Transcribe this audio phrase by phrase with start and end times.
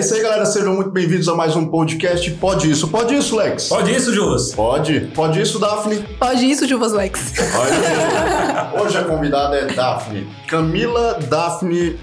[0.00, 0.46] É isso aí, galera.
[0.46, 2.30] Sejam muito bem-vindos a mais um podcast.
[2.30, 3.68] Pode isso, pode isso, Lex?
[3.68, 4.54] Pode isso, Jus?
[4.54, 5.00] Pode.
[5.14, 5.98] Pode isso, Daphne?
[6.18, 7.34] Pode isso, Juvas Lex.
[7.54, 10.26] Olha, Hoje a convidada é Daphne.
[10.48, 11.98] Camila Daphne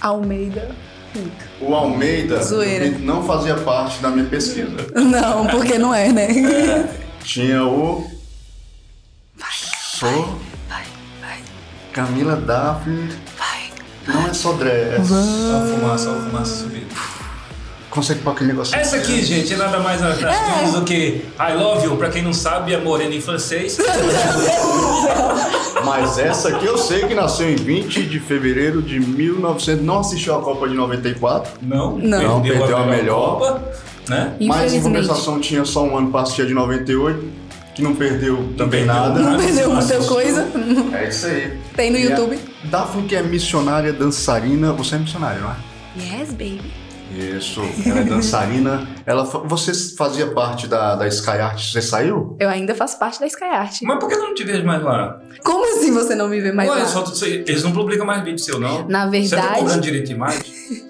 [0.00, 0.70] Almeida.
[1.60, 2.96] o Almeida Zoeira.
[3.00, 4.76] não fazia parte da minha pesquisa.
[4.94, 6.28] Não, porque não é, né?
[7.24, 8.08] Tinha o.
[9.98, 10.38] Sou
[10.68, 10.84] Vai,
[11.20, 11.38] vai,
[11.92, 13.29] Camila Daphne.
[14.06, 15.08] Não é só dress.
[15.08, 16.90] Só fumaça, só fumaça subindo.
[17.90, 18.76] Consegue pôr aquele negócio.
[18.76, 20.16] Essa aqui, gente, é nada mais nada
[20.56, 21.96] menos do que I love you.
[21.96, 23.78] Pra quem não sabe, é morena em francês.
[25.84, 29.84] Mas essa aqui eu sei que nasceu em 20 de fevereiro de 1900.
[29.84, 31.52] Não assistiu a Copa de 94.
[31.62, 32.40] Não, Não.
[32.40, 33.38] Perdeu a melhor.
[33.38, 33.62] Copa,
[34.08, 34.34] né?
[34.40, 37.24] Mas em compensação tinha só um ano pra assistir a de 98,
[37.80, 39.18] que não perdeu também perdeu nada.
[39.18, 40.46] Não perdeu muita coisa.
[40.92, 41.58] É isso aí.
[41.74, 42.38] Tem no E a YouTube.
[42.64, 44.72] Daphne, que é missionária, dançarina.
[44.74, 45.56] Você é missionária, não é?
[45.96, 46.60] Yes, baby.
[47.10, 48.86] Isso, ela é dançarina.
[49.04, 52.36] Ela, você fazia parte da, da Sky Art, você saiu?
[52.38, 53.78] Eu ainda faço parte da Sky Art.
[53.82, 55.20] Mas por que eu não te vejo mais lá?
[55.42, 56.86] Como assim você não me vê mais Ué, lá?
[56.86, 58.86] só eles não publicam mais vídeo seu, não?
[58.86, 60.42] Na Você tá cobrando verdade, direito de imagem?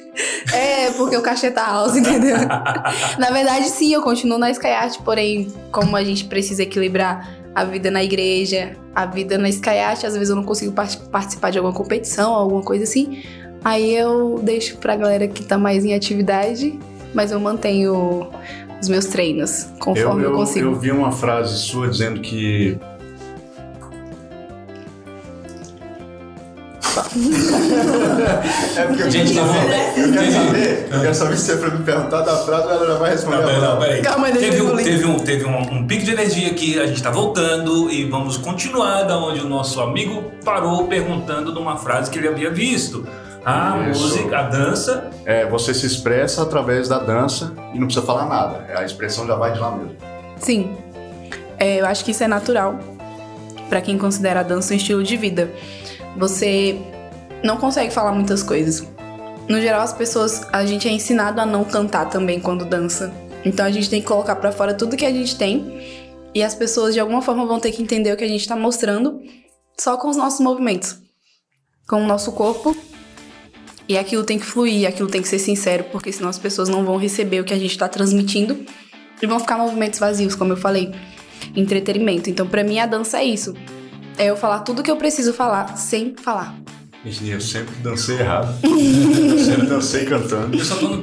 [0.52, 2.36] é porque o cachê tá alto, entendeu?
[3.18, 7.64] na verdade, sim, eu continuo na Sky Art, porém, como a gente precisa equilibrar a
[7.64, 11.50] vida na igreja, a vida na Sky Art, às vezes eu não consigo par- participar
[11.50, 13.22] de alguma competição, alguma coisa assim.
[13.64, 16.78] Aí eu deixo pra galera que tá mais em atividade,
[17.12, 18.28] mas eu mantenho
[18.80, 20.66] os meus treinos conforme eu, consigo.
[20.66, 22.78] eu vi uma frase sua dizendo que.
[28.76, 31.72] é porque eu Gente, quero saber, eu quero saber, eu quero saber se você for
[31.72, 33.36] me perguntar da frase, ela já vai responder.
[33.36, 34.02] Não, a peraí, não, peraí.
[34.02, 36.86] Calma, deixa teve eu um, teve, um, teve um, um pico de energia aqui, a
[36.86, 42.10] gente tá voltando e vamos continuar da onde o nosso amigo parou perguntando numa frase
[42.10, 43.06] que ele havia visto.
[43.44, 44.02] A Isso.
[44.02, 45.10] música, a dança.
[45.24, 48.66] É, você se expressa através da dança e não precisa falar nada.
[48.76, 49.96] A expressão já vai de lá mesmo.
[50.38, 50.76] Sim.
[51.58, 52.78] É, eu acho que isso é natural
[53.68, 55.50] pra quem considera a dança um estilo de vida.
[56.16, 56.78] Você
[57.42, 58.86] não consegue falar muitas coisas.
[59.48, 63.12] No geral, as pessoas, a gente é ensinado a não cantar também quando dança.
[63.44, 66.00] Então a gente tem que colocar pra fora tudo que a gente tem
[66.34, 68.54] e as pessoas de alguma forma vão ter que entender o que a gente tá
[68.54, 69.20] mostrando
[69.78, 70.98] só com os nossos movimentos,
[71.88, 72.76] com o nosso corpo.
[73.88, 76.84] E aquilo tem que fluir, aquilo tem que ser sincero, porque senão as pessoas não
[76.84, 78.64] vão receber o que a gente tá transmitindo
[79.20, 80.94] e vão ficar movimentos vazios, como eu falei.
[81.56, 82.30] Entretenimento.
[82.30, 83.52] Então, pra mim, a dança é isso.
[84.16, 86.54] É eu falar tudo que eu preciso falar sem falar.
[87.04, 88.58] Gente, eu sempre dancei errado.
[88.62, 90.56] eu sempre dancei cantando.
[90.56, 91.02] Eu só tô no.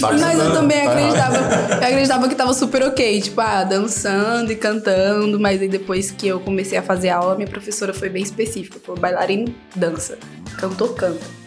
[0.00, 4.50] Tá Mas eu também tá acreditava, eu acreditava que tava super ok, tipo, ah, dançando
[4.50, 8.24] e cantando, mas aí depois que eu comecei a fazer aula, minha professora foi bem
[8.24, 10.18] específica, falou bailarino, dança,
[10.58, 11.43] cantor, canta.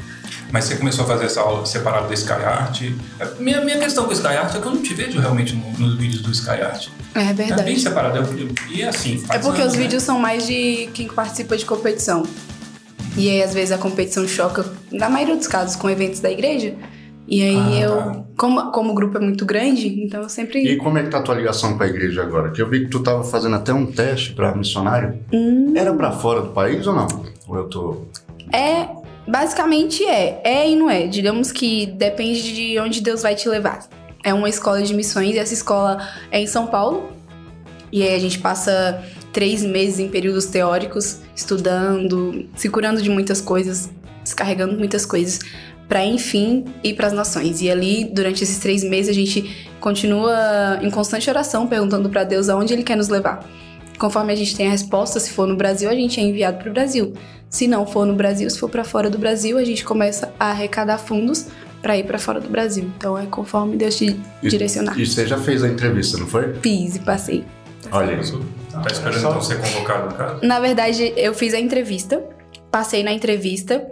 [0.51, 2.81] Mas você começou a fazer essa aula separada da Sky Art.
[3.19, 5.53] É, Minha, minha questão com o Sky Art é que eu não te vejo realmente
[5.55, 6.87] no- nos vídeos do Sky Art.
[7.13, 7.79] É É bem verdade.
[7.79, 8.17] separado.
[8.37, 9.83] Eu- E é assim, É faz porque anos, os né?
[9.83, 12.23] vídeos são mais de quem participa de competição.
[13.17, 16.75] E aí, às vezes, a competição choca, na maioria dos casos, com eventos da igreja.
[17.27, 18.23] E aí Ah, eu, tá.
[18.37, 20.63] como, como o grupo é muito grande, então eu sempre.
[20.63, 22.51] E como é que tá a tua ligação com a igreja agora?
[22.51, 25.19] Que eu vi que tu tava fazendo até um teste pra missionário.
[25.33, 25.73] Hum.
[25.75, 27.07] Era pra fora do país ou não?
[27.47, 28.03] Ou eu tô...
[28.53, 28.87] É,
[29.27, 30.41] basicamente é.
[30.43, 31.07] É e não é.
[31.07, 33.87] Digamos que depende de onde Deus vai te levar.
[34.23, 37.11] É uma escola de missões e essa escola é em São Paulo.
[37.91, 43.39] E aí a gente passa três meses em períodos teóricos, estudando, se curando de muitas
[43.39, 43.89] coisas,
[44.23, 45.39] descarregando muitas coisas,
[45.87, 47.61] para enfim ir para as nações.
[47.61, 52.49] E ali, durante esses três meses, a gente continua em constante oração, perguntando para Deus
[52.49, 53.47] aonde Ele quer nos levar.
[53.97, 56.69] Conforme a gente tem a resposta, se for no Brasil, a gente é enviado para
[56.69, 57.13] o Brasil.
[57.49, 60.51] Se não for no Brasil, se for para fora do Brasil, a gente começa a
[60.51, 61.47] arrecadar fundos
[61.81, 62.83] para ir para fora do Brasil.
[62.97, 64.99] Então é conforme Deus te E- direcionar.
[64.99, 66.53] E você já fez a entrevista, não foi?
[66.61, 67.43] Fiz e passei.
[67.91, 68.31] Olha aí.
[68.71, 70.39] Tá esperando então ser convocado no caso?
[70.45, 72.21] Na verdade, eu fiz a entrevista,
[72.69, 73.83] passei na entrevista,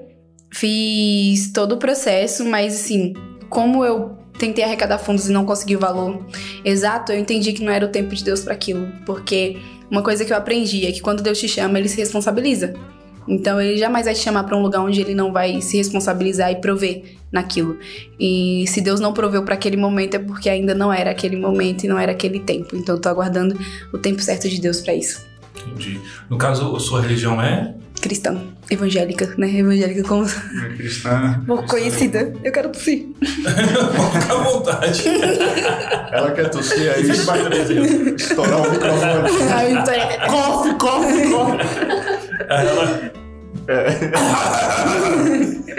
[0.52, 3.14] fiz todo o processo, mas assim,
[3.50, 6.26] como eu tentei arrecadar fundos e não consegui o valor
[6.64, 9.58] exato, eu entendi que não era o tempo de Deus para aquilo, porque
[9.90, 12.74] uma coisa que eu aprendi é que quando Deus te chama, ele se responsabiliza.
[13.28, 16.52] Então ele jamais vai te chamar para um lugar onde ele não vai se responsabilizar
[16.52, 17.78] e prover naquilo.
[18.20, 21.84] E se Deus não proveu para aquele momento é porque ainda não era aquele momento
[21.84, 22.76] e não era aquele tempo.
[22.76, 23.58] Então eu tô aguardando
[23.92, 25.26] o tempo certo de Deus para isso.
[25.68, 26.00] Entendi.
[26.30, 27.74] No caso, a sua religião é?
[28.06, 28.38] Cristã,
[28.70, 29.50] evangélica, né?
[29.58, 30.28] Evangélica como
[30.78, 31.42] Cristã.
[31.48, 32.32] pouco conhecida.
[32.44, 33.08] Eu quero tossir.
[33.20, 35.04] Fica à vontade.
[36.12, 39.52] Ela quer tossir aí, estourar o microfone.
[39.52, 39.96] Ai, então-
[40.30, 41.58] Cofe, cofe, cofe.
[42.48, 43.12] Ela...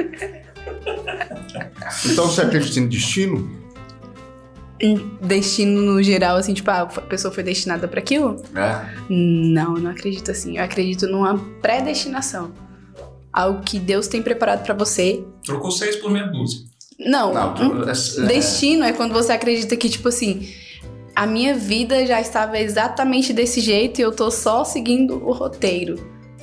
[2.07, 3.49] Então você acredita em destino?
[5.23, 8.43] Destino no geral, assim, tipo, ah, a pessoa foi destinada pra aquilo?
[8.55, 8.87] É.
[9.09, 10.59] Não, eu não acredito assim.
[10.59, 12.53] Eu acredito numa predestinação.
[13.33, 15.25] Algo que Deus tem preparado pra você.
[15.45, 16.61] Trocou seis por meia dúzia.
[16.99, 20.49] Não, Não, um é- é- destino é quando você acredita que, tipo assim,
[21.15, 25.99] a minha vida já estava exatamente desse jeito e eu tô só seguindo o roteiro.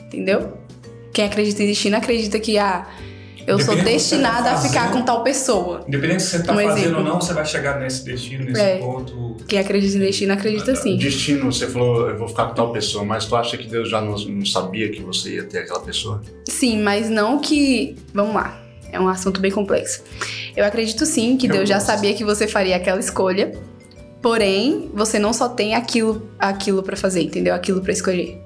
[0.05, 0.57] Entendeu?
[1.11, 2.87] Quem acredita em destino acredita que, ah,
[3.47, 5.83] eu sou você destinada tá a ficar com tal pessoa.
[5.87, 6.97] Independente se você tá Um fazendo exemplo.
[6.99, 8.77] ou não, você vai chegar nesse destino, nesse É.
[8.77, 9.37] ponto.
[9.47, 10.97] Quem acredita em destino acredita sim.
[10.97, 13.99] Destino, você falou, eu vou ficar com tal pessoa, mas tu acha que Deus já
[14.01, 16.21] não, não sabia que você ia ter aquela pessoa?
[16.49, 17.95] Sim, mas não que.
[18.13, 18.59] Vamos lá.
[18.91, 20.03] É um assunto bem complexo.
[20.55, 21.87] Eu acredito sim que Eu Deus já gosto.
[21.87, 23.51] sabia que você faria aquela escolha.
[24.21, 27.53] Porém, você não só tem aquilo, aquilo para fazer, entendeu?
[27.55, 28.39] Aquilo pra escolher.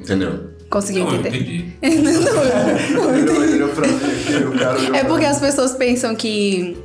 [0.00, 0.50] Entendeu?
[0.70, 1.36] Conseguiu Não, eu entender?
[1.38, 1.64] entendi.
[1.82, 5.30] Ele olhou pra mim aqui, o cara olhou É pra porque mim.
[5.30, 6.76] as pessoas pensam que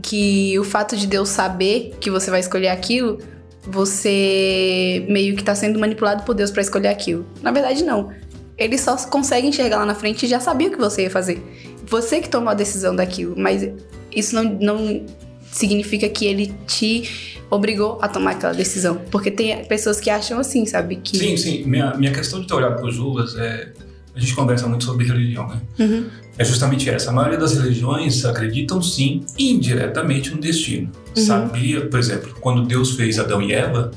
[0.00, 3.18] que o fato de Deus saber que você vai escolher aquilo,
[3.66, 7.26] você meio que tá sendo manipulado por Deus pra escolher aquilo.
[7.42, 8.10] Na verdade, não.
[8.56, 11.42] Ele só consegue enxergar lá na frente e já sabia o que você ia fazer.
[11.86, 13.68] Você que tomou a decisão daquilo, mas
[14.14, 15.06] isso não, não
[15.50, 18.96] significa que ele te obrigou a tomar aquela decisão.
[19.10, 20.96] Porque tem pessoas que acham assim, sabe?
[20.96, 21.16] Que...
[21.16, 21.64] Sim, sim.
[21.64, 23.72] Minha, minha questão de ter olhado para os Julas é.
[24.14, 25.60] A gente conversa muito sobre religião, né?
[25.78, 26.06] Uhum.
[26.36, 27.10] É justamente essa.
[27.10, 30.90] A maioria das religiões acreditam sim, indiretamente, no destino.
[31.16, 31.24] Uhum.
[31.24, 33.92] Sabia, por exemplo, quando Deus fez Adão e Eva,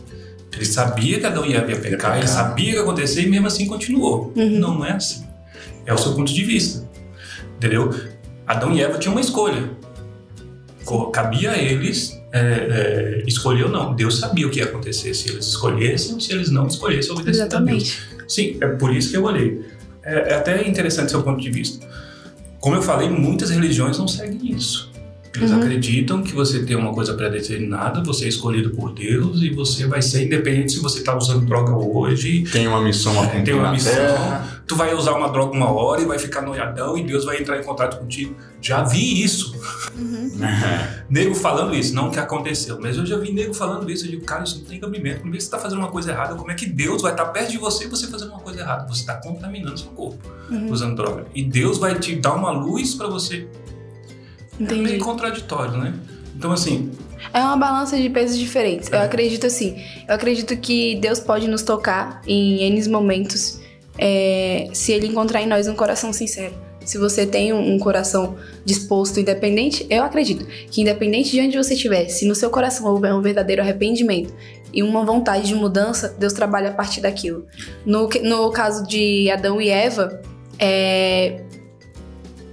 [0.53, 3.47] ele sabia que Adão e Eva ia pecar, ele sabia que ia acontecer e mesmo
[3.47, 4.31] assim continuou.
[4.35, 4.59] Uhum.
[4.59, 5.25] Não, não é assim.
[5.87, 6.87] É o seu ponto de vista.
[7.57, 7.89] Entendeu?
[8.45, 9.71] Adão e Eva tinham uma escolha.
[11.11, 13.95] Cabia a eles é, é, escolher ou não.
[13.95, 17.43] Deus sabia o que ia acontecer se eles escolhessem ou se eles não escolhessem obedecer
[17.43, 17.51] a Deus.
[17.51, 18.01] Exatamente.
[18.27, 19.65] Sim, é por isso que eu olhei.
[20.03, 21.85] É, é até interessante seu ponto de vista.
[22.59, 24.90] Como eu falei, muitas religiões não seguem isso.
[25.33, 25.59] Eles Uhum.
[25.59, 30.01] acreditam que você tem uma coisa pré-determinada, você é escolhido por Deus e você vai
[30.01, 33.71] ser independente se você está usando droga hoje, Tem uma missão a cumprir tem uma
[33.71, 34.63] missão, Terra.
[34.67, 37.57] tu vai usar uma droga uma hora e vai ficar noiadão e Deus vai entrar
[37.57, 38.35] em contato contigo.
[38.61, 39.55] Já vi isso.
[39.97, 40.31] Uhum.
[41.09, 44.05] Nego falando isso, não que aconteceu, mas eu já vi nego falando isso.
[44.05, 45.21] Eu digo, cara, isso não tem cabimento.
[45.21, 47.57] Primeiro você está fazendo uma coisa errada, como é que Deus vai estar perto de
[47.57, 48.85] você e você fazendo uma coisa errada?
[48.87, 50.19] Você está contaminando seu corpo
[50.49, 50.69] Uhum.
[50.71, 51.25] usando droga.
[51.33, 53.47] E Deus vai te dar uma luz para você.
[54.61, 54.81] É Entendi.
[54.81, 55.93] meio contraditório, né?
[56.35, 56.91] Então, assim,
[57.33, 58.91] É uma balança de pesos diferentes.
[58.91, 59.81] Eu acredito assim.
[60.07, 63.59] Eu acredito que Deus pode nos tocar em N momentos
[63.97, 66.53] é, se Ele encontrar em nós um coração sincero.
[66.83, 68.35] Se você tem um, um coração
[68.65, 73.13] disposto, independente, eu acredito que independente de onde você estiver, se no seu coração houver
[73.13, 74.33] um verdadeiro arrependimento
[74.73, 77.45] e uma vontade de mudança, Deus trabalha a partir daquilo.
[77.85, 80.21] No, no caso de Adão e Eva,
[80.57, 81.41] é,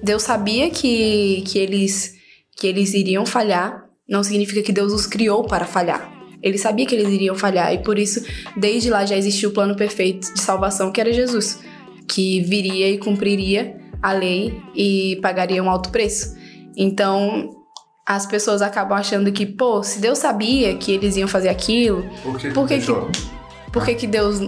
[0.02, 2.14] Deus sabia que, que, eles,
[2.56, 6.12] que eles iriam falhar, não significa que Deus os criou para falhar.
[6.42, 8.24] Ele sabia que eles iriam falhar e por isso,
[8.56, 11.58] desde lá já existia o plano perfeito de salvação, que era Jesus,
[12.08, 16.36] que viria e cumpriria a lei e pagaria um alto preço.
[16.76, 17.50] Então,
[18.06, 22.38] as pessoas acabam achando que, pô, se Deus sabia que eles iam fazer aquilo, Por
[22.38, 23.10] que, Por que deixou?
[23.72, 24.38] por que, que Deus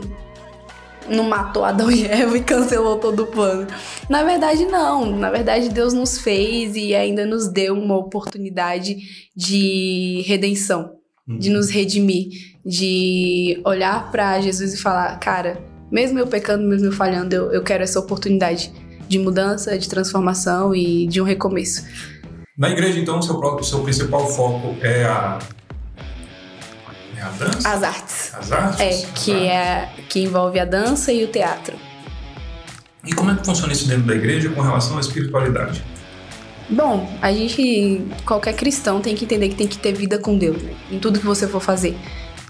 [1.09, 3.66] não matou Adão e Eva e cancelou todo o plano?
[4.09, 5.07] Na verdade, não.
[5.16, 8.97] Na verdade, Deus nos fez e ainda nos deu uma oportunidade
[9.37, 10.92] de redenção,
[11.26, 12.28] de nos redimir,
[12.64, 17.62] de olhar pra Jesus e falar: cara, mesmo eu pecando, mesmo eu falhando, eu, eu
[17.62, 18.73] quero essa oportunidade
[19.09, 21.85] de mudança, de transformação e de um recomeço.
[22.57, 25.38] na igreja, então, o seu, próprio- seu principal foco é a.
[27.20, 27.68] É a dança?
[27.68, 28.34] As artes.
[28.34, 28.80] As artes?
[28.80, 29.50] É, que, artes.
[29.50, 31.76] é, que envolve a dança e o teatro.
[33.04, 35.84] E como é que funciona isso dentro da igreja com relação à espiritualidade?
[36.70, 40.62] Bom, a gente, qualquer cristão tem que entender que tem que ter vida com Deus,
[40.62, 40.72] né?
[40.90, 41.94] Em tudo que você for fazer.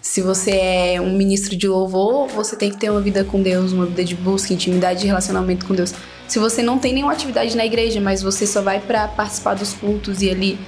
[0.00, 3.72] Se você é um ministro de louvor, você tem que ter uma vida com Deus,
[3.72, 5.92] uma vida de busca, intimidade e relacionamento com Deus.
[6.28, 9.72] Se você não tem nenhuma atividade na igreja, mas você só vai pra participar dos
[9.72, 10.58] cultos e ali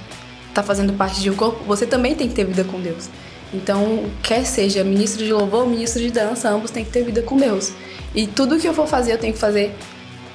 [0.53, 3.09] tá fazendo parte de um corpo, você também tem que ter vida com Deus.
[3.53, 7.21] Então, quer seja ministro de louvor ou ministro de dança, ambos têm que ter vida
[7.21, 7.71] com Deus.
[8.15, 9.73] E tudo que eu for fazer, eu tenho que fazer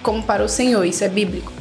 [0.03, 1.53] como para o Senhor, isso é bíblico.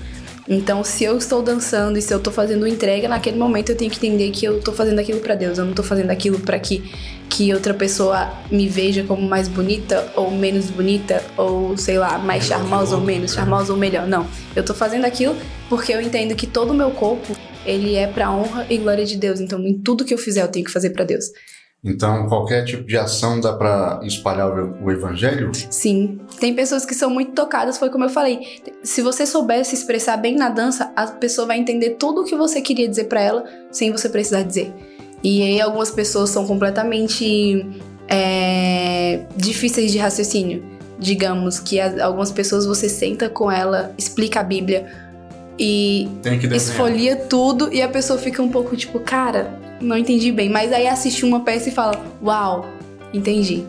[0.49, 3.91] Então, se eu estou dançando e se eu estou fazendo entrega, naquele momento eu tenho
[3.91, 5.57] que entender que eu estou fazendo aquilo para Deus.
[5.57, 6.89] Eu não estou fazendo aquilo para que,
[7.29, 12.45] que outra pessoa me veja como mais bonita ou menos bonita, ou sei lá, mais
[12.45, 13.41] charmosa ou menos né?
[13.41, 14.07] charmosa ou melhor.
[14.07, 14.25] Não.
[14.55, 15.35] Eu estou fazendo aquilo
[15.67, 17.35] porque eu entendo que todo o meu corpo
[17.67, 19.39] ele é para honra e glória de Deus.
[19.39, 21.25] Então, em tudo que eu fizer, eu tenho que fazer para Deus.
[21.83, 25.51] Então, qualquer tipo de ação dá para espalhar o, evangelho?
[25.69, 26.19] Sim.
[26.39, 28.61] Tem pessoas que são muito tocadas, foi como eu falei.
[28.83, 32.35] Se você souber se expressar bem na dança, a pessoa vai entender tudo o que
[32.35, 34.73] você queria dizer para ela sem você precisar dizer.
[35.23, 37.65] E aí algumas pessoas são completamente
[38.07, 40.63] é, difíceis de raciocínio.
[40.99, 45.06] Digamos que algumas pessoas você senta com ela, explica a Bíblia
[45.59, 46.07] e
[46.53, 50.49] esfolia tudo e a pessoa fica um pouco tipo, cara, não entendi bem.
[50.49, 52.65] Mas aí assiste uma peça e fala, uau,
[53.13, 53.63] entendi.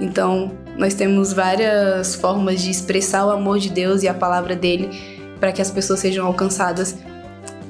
[0.00, 4.90] Então, nós temos várias formas de expressar o amor de Deus e a palavra dele
[5.40, 6.96] para que as pessoas sejam alcançadas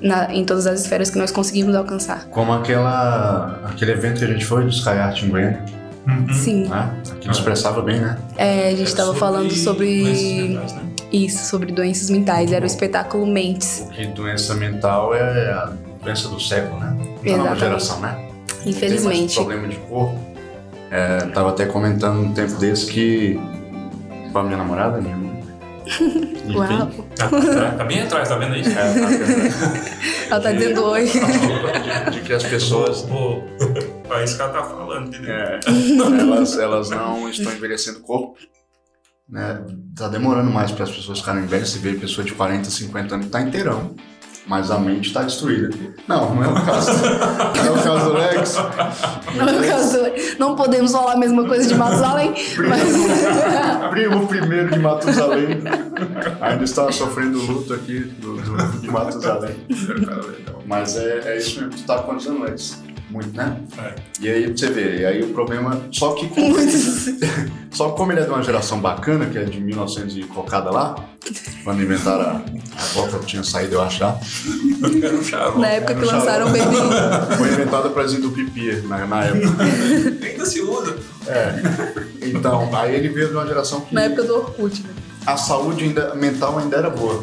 [0.01, 2.27] na, em todas as esferas que nós conseguimos alcançar.
[2.31, 5.65] Como aquela, aquele evento que a gente foi do Sky Art em Goiânia.
[6.07, 6.33] Uhum.
[6.33, 6.69] Sim.
[6.69, 6.91] Né?
[7.11, 8.19] Aquilo expressava bem, né?
[8.37, 10.55] É, a gente estava falando sobre.
[10.55, 10.61] Né?
[11.13, 12.53] Isso, sobre doenças mentais.
[12.53, 13.85] Era o espetáculo Mentes.
[13.87, 15.73] Porque doença mental é a
[16.03, 16.97] doença do século, né?
[17.25, 18.29] Da nova geração, né?
[18.67, 19.35] Infelizmente.
[19.35, 20.19] Tem problema de corpo.
[20.91, 23.39] É, tava até comentando um tempo desse que.
[24.33, 25.29] Com a minha namorada, minha irmã.
[26.55, 26.91] Uau!
[27.17, 28.61] Tá, tá, tá, bem atrás, tá vendo aí?
[28.61, 31.07] É, tá Ela tá dizendo oi.
[31.07, 33.07] De, de, que as pessoas.
[33.11, 33.43] Oh,
[34.15, 35.35] é isso que ela tá falando, entendeu?
[35.35, 35.61] É,
[36.21, 38.37] elas, elas não estão envelhecendo o corpo
[39.29, 39.61] né?
[39.95, 41.71] Tá demorando mais para as pessoas ficarem velhas.
[41.71, 43.95] Você vê pessoa de 40, 50 anos que tá inteirão,
[44.47, 45.69] mas a mente está destruída.
[46.07, 46.91] Não, não é o caso.
[47.57, 48.57] Não é o caso do Lex.
[49.37, 50.39] Não é o caso do Lex.
[50.39, 52.35] Não podemos falar a mesma coisa de Matusalém.
[52.69, 53.91] Mas...
[53.91, 55.49] primo primeiro de Matusalém.
[56.41, 59.57] Ainda está sofrendo luto aqui do, do, de Matusalém.
[60.65, 61.75] Mas é, é isso mesmo.
[61.75, 62.88] Tu tá quantos anos, Lex?
[63.11, 63.57] Muito, né?
[63.79, 63.95] É.
[64.21, 65.81] E aí você vê, e aí o problema.
[65.91, 66.57] Só que como,
[67.73, 70.71] só que como ele é de uma geração bacana, que é de 1900 e colocada
[70.71, 70.95] lá,
[71.65, 74.05] quando inventaram a, a volta que tinha saído, eu acho.
[75.59, 77.37] Na época que lançaram o Baby.
[77.37, 79.65] Foi inventada pra do pipi na, na época.
[80.23, 80.97] Ainda se usa.
[81.27, 81.63] É.
[82.23, 83.95] Então, aí ele veio de uma geração que.
[83.95, 84.91] Na época do Orkut, né?
[85.27, 87.23] A saúde ainda, mental ainda era boa.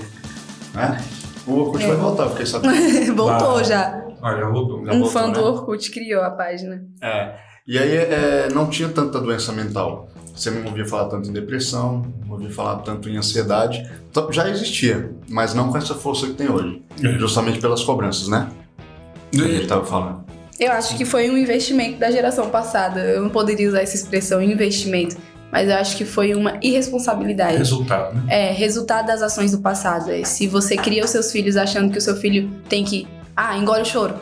[0.74, 1.04] Né?
[1.48, 1.88] O Orkut é.
[1.88, 3.16] vai voltar, fiquei sabendo.
[3.16, 4.05] Voltou já.
[4.26, 4.84] Ah, já voltou.
[4.84, 5.34] Já um voltou, fã né?
[5.34, 6.84] do Orkut criou a página.
[7.00, 7.36] É.
[7.68, 10.10] E aí é, não tinha tanta doença mental.
[10.36, 13.88] Você não ouvia falar tanto em depressão, não ouvia falar tanto em ansiedade.
[14.10, 16.82] Então, já existia, mas não com essa força que tem hoje.
[17.04, 17.20] É.
[17.20, 18.50] Justamente pelas cobranças, né?
[19.32, 20.26] Que a gente estava falando.
[20.60, 23.02] Eu acho que foi um investimento da geração passada.
[23.02, 25.18] Eu não poderia usar essa expressão investimento,
[25.52, 27.58] mas eu acho que foi uma irresponsabilidade.
[27.58, 28.24] Resultado, né?
[28.28, 30.10] É, resultado das ações do passado.
[30.10, 33.58] É, se você cria os seus filhos achando que o seu filho tem que ah,
[33.58, 34.16] engole o choro.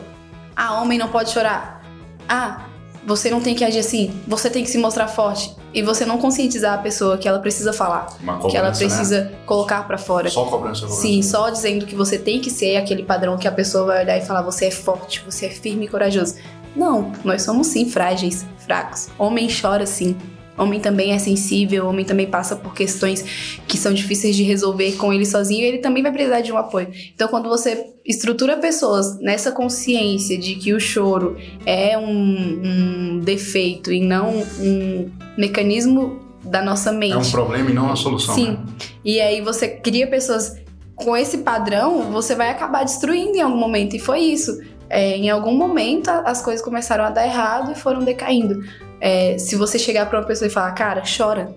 [0.56, 1.82] Ah, homem não pode chorar.
[2.28, 2.66] Ah,
[3.06, 4.12] você não tem que agir assim.
[4.26, 5.54] Você tem que se mostrar forte.
[5.72, 8.06] E você não conscientizar a pessoa que ela precisa falar.
[8.48, 8.76] que ela né?
[8.76, 9.32] precisa né?
[9.44, 10.30] colocar para fora.
[10.30, 11.02] Só cobrança, cobrança.
[11.02, 14.16] Sim, só dizendo que você tem que ser aquele padrão que a pessoa vai olhar
[14.18, 16.36] e falar: você é forte, você é firme e corajoso.
[16.74, 19.08] Não, nós somos sim frágeis, fracos.
[19.18, 20.16] Homem chora sim.
[20.56, 25.12] Homem também é sensível, homem também passa por questões que são difíceis de resolver com
[25.12, 26.92] ele sozinho, ele também vai precisar de um apoio.
[27.12, 33.90] Então, quando você estrutura pessoas nessa consciência de que o choro é um, um defeito
[33.92, 37.14] e não um mecanismo da nossa mente.
[37.14, 38.34] É um problema e não uma solução.
[38.34, 38.52] Sim.
[38.52, 38.58] Né?
[39.04, 40.56] E aí você cria pessoas
[40.94, 43.96] com esse padrão, você vai acabar destruindo em algum momento.
[43.96, 44.60] E foi isso.
[44.90, 48.62] É, em algum momento as coisas começaram a dar errado e foram decaindo.
[49.00, 51.54] É, se você chegar para uma pessoa e falar, cara, chora.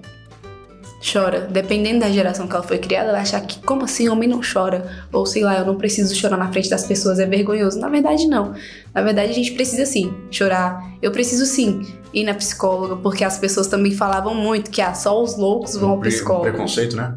[1.00, 1.42] Chora.
[1.42, 4.90] Dependendo da geração que ela foi criada, ela achar que, como assim, homem não chora?
[5.14, 7.80] Ou sei lá, eu não preciso chorar na frente das pessoas, é vergonhoso.
[7.80, 8.54] Na verdade, não.
[8.94, 10.84] Na verdade, a gente precisa sim chorar.
[11.02, 11.82] Eu preciso sim
[12.14, 15.92] ir na psicóloga, porque as pessoas também falavam muito que ah, só os loucos vão
[15.92, 16.48] ao psicólogo.
[16.48, 17.16] Um preconceito, né?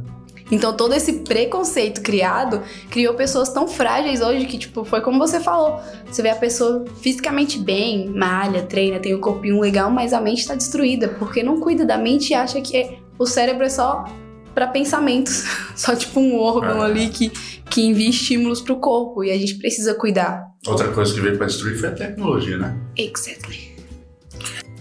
[0.51, 5.39] Então todo esse preconceito criado criou pessoas tão frágeis hoje que, tipo, foi como você
[5.39, 5.81] falou.
[6.11, 10.21] Você vê a pessoa fisicamente bem, malha, treina, tem o um corpinho legal, mas a
[10.21, 14.07] mente tá destruída, porque não cuida da mente e acha que o cérebro é só
[14.55, 15.45] para pensamentos,
[15.77, 16.87] só tipo um órgão é.
[16.87, 17.29] ali que,
[17.69, 20.49] que envia estímulos pro corpo e a gente precisa cuidar.
[20.67, 22.77] Outra coisa que veio para destruir foi a tecnologia, né?
[22.97, 23.77] Exactly.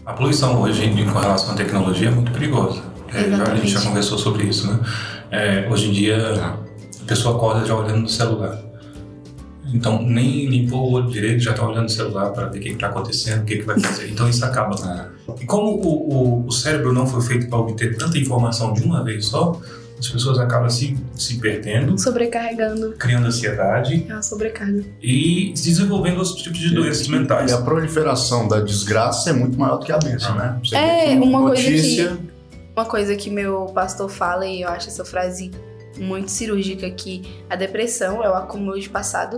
[0.05, 2.81] A poluição hoje com relação à tecnologia é muito perigosa.
[3.13, 4.79] É, a gente já conversou sobre isso, né?
[5.31, 6.58] É, hoje em dia,
[7.01, 8.60] a pessoa acorda já olhando no celular.
[9.73, 12.69] Então, nem limpou o olho direito, já está olhando no celular para ver o que
[12.69, 14.09] está acontecendo, o que, que vai fazer.
[14.09, 14.75] Então, isso acaba.
[14.75, 15.41] É.
[15.41, 19.03] E como o, o, o cérebro não foi feito para obter tanta informação de uma
[19.03, 19.59] vez só,
[19.99, 26.41] as pessoas acabam se, se perdendo, sobrecarregando, criando ansiedade, é uma sobrecarga e desenvolvendo outros
[26.41, 27.51] tipos de doenças e, mentais.
[27.51, 30.57] E a proliferação da desgraça é muito maior do que a bênção, né?
[30.63, 32.07] Você é uma notícia...
[32.07, 32.29] coisa que
[32.79, 35.51] uma coisa que meu pastor fala, e eu acho essa frase
[35.97, 39.38] muito cirúrgica, que a depressão é o acúmulo de passado,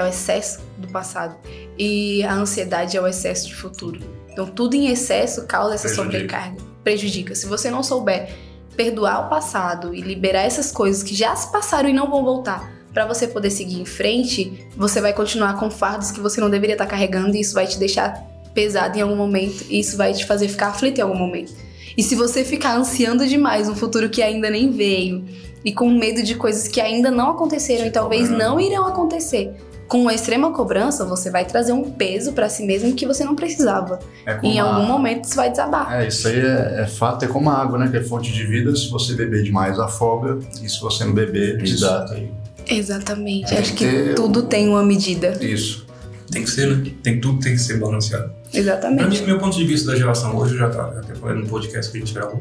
[0.00, 1.36] é o excesso do passado.
[1.78, 4.00] E a ansiedade é o excesso de futuro.
[4.30, 6.12] Então, tudo em excesso causa essa Prejudica.
[6.12, 6.56] sobrecarga.
[6.82, 7.34] Prejudica.
[7.34, 8.30] Se você não souber
[8.76, 12.72] perdoar o passado e liberar essas coisas que já se passaram e não vão voltar,
[12.92, 16.74] pra você poder seguir em frente, você vai continuar com fardos que você não deveria
[16.74, 20.26] estar carregando e isso vai te deixar pesado em algum momento e isso vai te
[20.26, 21.52] fazer ficar aflito em algum momento.
[21.96, 25.24] E se você ficar ansiando demais um futuro que ainda nem veio
[25.64, 29.54] e com medo de coisas que ainda não aconteceram e talvez não irão acontecer,
[29.90, 33.34] com uma extrema cobrança, você vai trazer um peso pra si mesmo que você não
[33.34, 33.98] precisava.
[34.24, 35.92] É em algum momento isso vai desabar.
[35.92, 37.88] É, isso aí é, é fato, é como a água, né?
[37.88, 38.74] Que é fonte de vida.
[38.76, 40.38] Se você beber demais, afoga.
[40.62, 42.22] E se você não beber, desidrata.
[42.68, 43.48] Exatamente.
[43.48, 45.36] Tem Acho que tudo tem uma medida.
[45.44, 45.84] Isso.
[46.30, 46.92] Tem que ser, né?
[47.02, 48.32] Tem, tudo tem que ser balanceado.
[48.48, 49.20] Pra Exatamente.
[49.22, 51.90] mim, meu ponto de vista da geração hoje, eu já tá, até falei no podcast
[51.90, 52.38] que a gente gravou.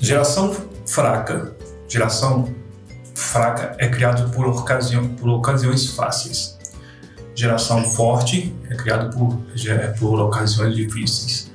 [0.00, 1.54] Geração fraca,
[1.86, 2.48] geração
[3.20, 6.58] fraca é criado por, ocasião, por ocasiões fáceis.
[7.34, 11.50] Geração forte é criado por, é, por ocasiões difíceis.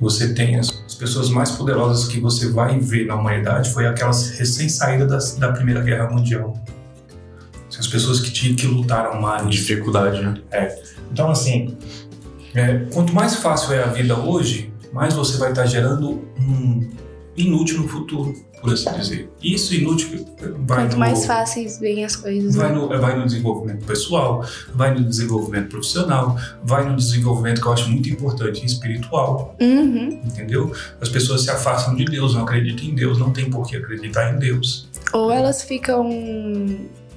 [0.00, 4.30] Você tem as, as pessoas mais poderosas que você vai ver na humanidade foi aquelas
[4.30, 6.54] recém-saídas da, da Primeira Guerra Mundial.
[7.70, 10.34] São as pessoas que, tinham, que lutaram mais, Dificuldade, né?
[11.10, 11.76] então, assim,
[12.54, 16.88] é, quanto mais fácil é a vida hoje, mais você vai estar gerando um
[17.36, 19.30] inútil no futuro, por assim dizer.
[19.42, 20.26] Isso inútil
[20.66, 22.54] vai Quanto no, mais fáceis vêm as coisas.
[22.56, 22.74] vai né?
[22.78, 24.44] no, vai no desenvolvimento pessoal,
[24.74, 30.20] vai no desenvolvimento profissional, vai no desenvolvimento que eu acho muito importante, espiritual, Uhum.
[30.24, 30.72] entendeu?
[31.00, 34.34] As pessoas se afastam de Deus, não acreditam em Deus, não tem por que acreditar
[34.34, 34.88] em Deus.
[35.12, 36.08] Ou elas ficam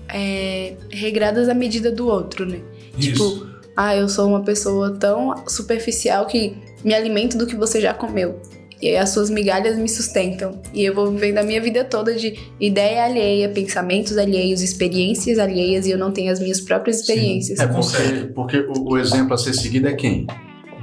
[0.09, 2.59] é, regradas à medida do outro, né?
[2.99, 3.47] Tipo, Isso.
[3.75, 8.39] ah, eu sou uma pessoa tão superficial que me alimento do que você já comeu.
[8.81, 10.61] E aí as suas migalhas me sustentam.
[10.73, 15.87] E eu vou vivendo a minha vida toda de ideia alheia, pensamentos alheios, experiências alheias,
[15.87, 17.59] e eu não tenho as minhas próprias experiências.
[17.59, 18.27] É consegue.
[18.33, 20.27] porque, porque o, o exemplo a ser seguido é quem?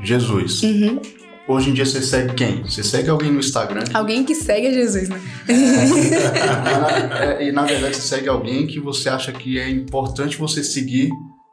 [0.02, 0.62] Jesus.
[0.62, 1.00] Uhum.
[1.46, 2.62] Hoje em dia você segue quem?
[2.62, 3.84] Você segue alguém no Instagram.
[3.92, 5.20] Alguém que segue a Jesus, né?
[7.38, 11.10] É, e na verdade você segue alguém que você acha que é importante você seguir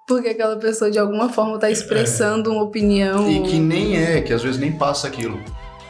[0.08, 3.30] Porque aquela pessoa de alguma forma tá expressando uma opinião.
[3.30, 5.40] e que nem é, que às vezes nem passa aquilo.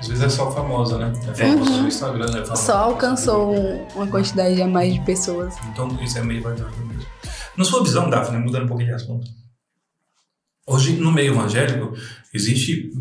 [0.01, 1.13] Às vezes é só famosa, né?
[1.29, 1.81] É famosa Uhum.
[1.83, 2.55] no Instagram, é famosa.
[2.55, 5.53] Só alcançou um- uma quantidade a mais de pessoas.
[5.71, 7.05] Então isso é meio variável mesmo.
[7.55, 9.27] Na sua visão, Daphne, mudando um pouquinho de assunto.
[10.67, 11.93] Hoje, no meio evangélico,
[12.33, 12.91] existe.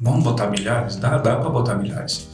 [0.00, 0.96] Vamos botar milhares?
[0.96, 2.28] Dá, dá para botar milhares.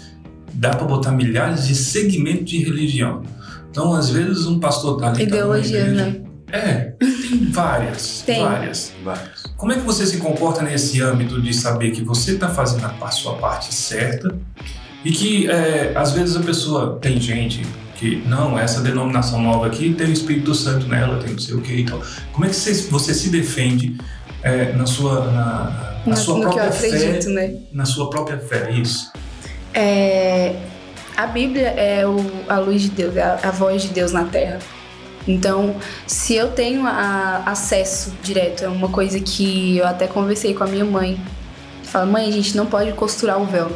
[0.54, 3.22] Dá para botar milhares de segmentos de religião.
[3.70, 5.18] Então, às vezes, um pastor tá ali.
[5.18, 6.24] tá Ideologias, igreja- né?
[6.50, 8.22] É, tem várias.
[8.22, 8.42] Tem.
[8.42, 8.92] Várias.
[9.04, 9.37] Vários.
[9.58, 13.10] Como é que você se comporta nesse âmbito de saber que você está fazendo a
[13.10, 14.32] sua parte certa
[15.04, 17.66] e que é, às vezes a pessoa tem gente
[17.96, 21.60] que não essa denominação nova aqui tem o Espírito Santo nela tem não sei o
[21.60, 22.00] que e tal.
[22.32, 23.98] Como é que você, você se defende
[24.44, 27.54] é, na sua na, na sua própria fé acredito, né?
[27.72, 29.10] na sua própria fé isso?
[29.74, 30.54] É,
[31.16, 34.24] a Bíblia é o- a luz de Deus, é a, a voz de Deus na
[34.24, 34.60] Terra.
[35.28, 40.64] Então, se eu tenho a- acesso direto, é uma coisa que eu até conversei com
[40.64, 41.20] a minha mãe.
[41.82, 43.70] Fala, mãe, a gente não pode costurar o véu.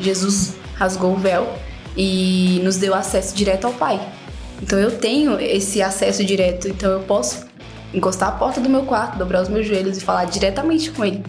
[0.00, 1.52] Jesus rasgou o véu
[1.96, 4.00] e nos deu acesso direto ao Pai.
[4.62, 7.44] Então eu tenho esse acesso direto, então eu posso
[7.92, 11.22] encostar a porta do meu quarto, dobrar os meus joelhos e falar diretamente com ele.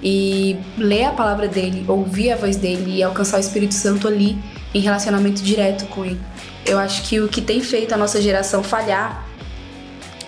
[0.00, 4.38] E ler a palavra dele, ouvir a voz dele e alcançar o Espírito Santo ali
[4.74, 6.20] em relacionamento direto com ele.
[6.66, 9.26] Eu acho que o que tem feito a nossa geração falhar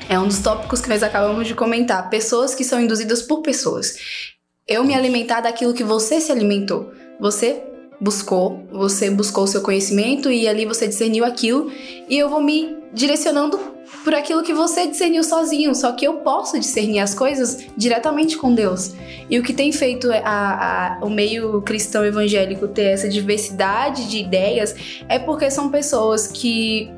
[0.08, 2.08] é um dos tópicos que nós acabamos de comentar.
[2.10, 3.96] Pessoas que são induzidas por pessoas.
[4.66, 6.92] Eu me alimentar daquilo que você se alimentou.
[7.20, 7.62] Você
[8.00, 11.70] buscou, você buscou o seu conhecimento e ali você discerniu aquilo
[12.08, 13.60] e eu vou me direcionando
[14.04, 15.74] por aquilo que você discerniu sozinho.
[15.74, 18.92] Só que eu posso discernir as coisas diretamente com Deus.
[19.28, 24.18] E o que tem feito a- a- o meio cristão evangélico ter essa diversidade de
[24.18, 24.74] ideias
[25.08, 26.90] é porque são pessoas que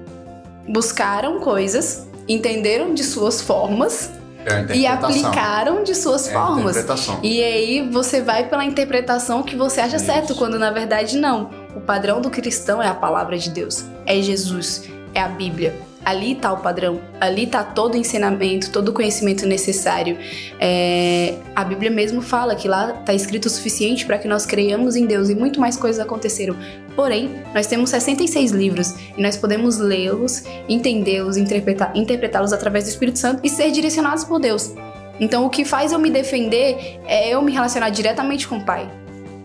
[0.68, 4.11] buscaram coisas, entenderam de suas formas
[4.44, 6.76] É e aplicaram de suas É formas.
[7.22, 10.07] E aí você vai pela interpretação que você acha Isso.
[10.07, 11.50] certo, quando na verdade não.
[11.76, 15.74] O padrão do cristão é a palavra de Deus, é Jesus, é a Bíblia.
[16.05, 20.19] Ali tá o padrão, ali tá todo o ensinamento, todo o conhecimento necessário.
[20.59, 24.97] É, a Bíblia mesmo fala que lá tá escrito o suficiente para que nós creiamos
[24.97, 26.57] em Deus e muito mais coisas aconteceram.
[26.97, 33.41] Porém, nós temos 66 livros e nós podemos lê-los, entendê-los, interpretá-los através do Espírito Santo
[33.45, 34.75] e ser direcionados por Deus.
[35.21, 39.02] Então, o que faz eu me defender é eu me relacionar diretamente com o Pai.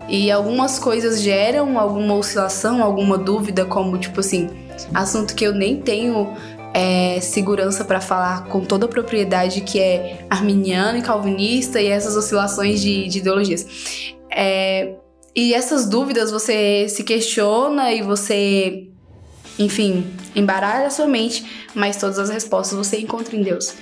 [0.08, 4.48] E algumas coisas geram alguma oscilação, alguma dúvida, como tipo assim,
[4.94, 6.34] assunto que eu nem tenho
[6.72, 12.16] é, segurança para falar com toda a propriedade que é arminiano e calvinista e essas
[12.16, 13.66] oscilações de, de ideologias.
[14.30, 14.94] É,
[15.34, 18.88] e essas dúvidas você se questiona e você,
[19.58, 21.44] enfim, embaralha a sua mente,
[21.74, 23.74] mas todas as respostas você encontra em Deus.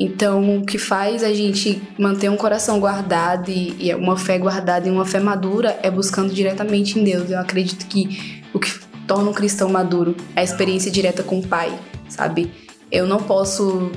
[0.00, 4.86] Então, o que faz a gente manter um coração guardado e, e uma fé guardada
[4.86, 7.28] e uma fé madura é buscando diretamente em Deus.
[7.28, 11.46] Eu acredito que o que torna um cristão maduro é a experiência direta com o
[11.48, 11.76] Pai,
[12.08, 12.48] sabe?
[12.92, 13.90] Eu não posso.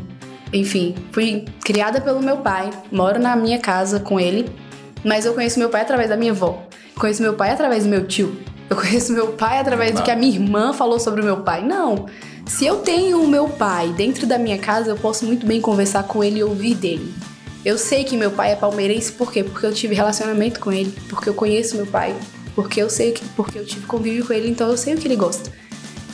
[0.51, 4.49] Enfim, fui criada pelo meu pai, moro na minha casa com ele,
[5.05, 6.63] mas eu conheço meu pai através da minha avó.
[6.97, 8.35] Conheço meu pai através do meu tio.
[8.67, 11.63] Eu conheço meu pai através do que a minha irmã falou sobre o meu pai.
[11.63, 12.07] Não.
[12.57, 16.03] Se eu tenho o meu pai dentro da minha casa, eu posso muito bem conversar
[16.03, 17.11] com ele e ouvir dele.
[17.63, 19.41] Eu sei que meu pai é palmeirense, por quê?
[19.41, 22.13] Porque eu tive relacionamento com ele, porque eu conheço meu pai,
[22.53, 25.07] porque eu sei que, porque eu tive convívio com ele, então eu sei o que
[25.07, 25.49] ele gosta.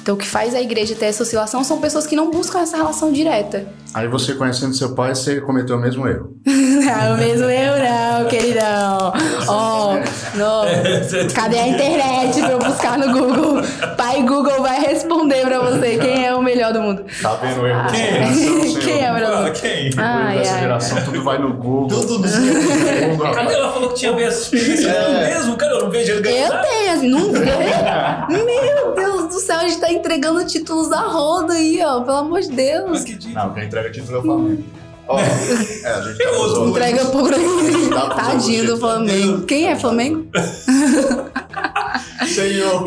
[0.01, 2.77] Então, o que faz a igreja ter essa oscilação são pessoas que não buscam essa
[2.77, 3.67] relação direta.
[3.97, 6.29] Aí você conhecendo seu pai, você cometeu o mesmo erro.
[6.45, 9.11] não, o mesmo erro não, queridão.
[9.47, 10.65] Ó, oh, não.
[11.33, 13.63] Cadê a internet pra eu buscar no Google?
[13.97, 17.05] Pai Google vai responder pra você quem é o melhor do mundo.
[17.23, 17.79] Tá vendo o erro?
[17.79, 18.75] Ah, Quem?
[18.81, 19.51] quem é o melhor do mundo?
[19.53, 19.89] Quem?
[19.97, 20.59] Ai, dessa ai.
[20.59, 21.87] geração, tudo vai no Google.
[21.87, 24.89] Tudo no Google, Cadê ela falou que tinha experiência?
[24.89, 25.35] É.
[25.35, 26.53] mesmo, cara, eu não vejo ele ganhar.
[26.53, 27.31] Eu tenho, assim, não
[28.29, 32.01] Meu Deus do céu, a gente tá entregando títulos da roda aí, ó.
[32.01, 33.03] Pelo amor de Mas Deus.
[33.03, 33.26] que dia?
[33.37, 34.63] Não, quem entrega título é o Flamengo.
[35.07, 35.23] Ó, é,
[35.87, 39.45] a gente tá usando- Entrega por Dá pra Tadinho do Flamengo.
[39.45, 40.25] Quem é Flamengo?
[42.27, 42.83] Senhor,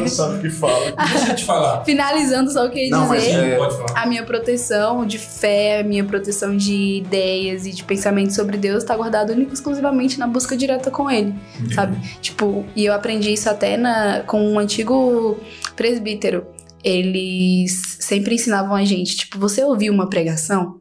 [0.00, 0.92] não sabe o que fala.
[1.12, 1.84] Deixa eu te falar.
[1.84, 3.52] Finalizando, só o que eu ia Não, mas dizer.
[3.52, 4.02] é- Pode falar.
[4.02, 8.82] A minha proteção de fé, a minha proteção de ideias e de pensamento sobre Deus
[8.82, 11.34] tá guardada única e exclusivamente na busca direta com Ele,
[11.74, 11.96] sabe?
[12.20, 15.38] Tipo, e eu aprendi isso até na, com um antigo
[15.76, 16.44] presbítero.
[16.84, 20.80] Eles sempre ensinavam a gente, tipo, você ouviu uma pregação?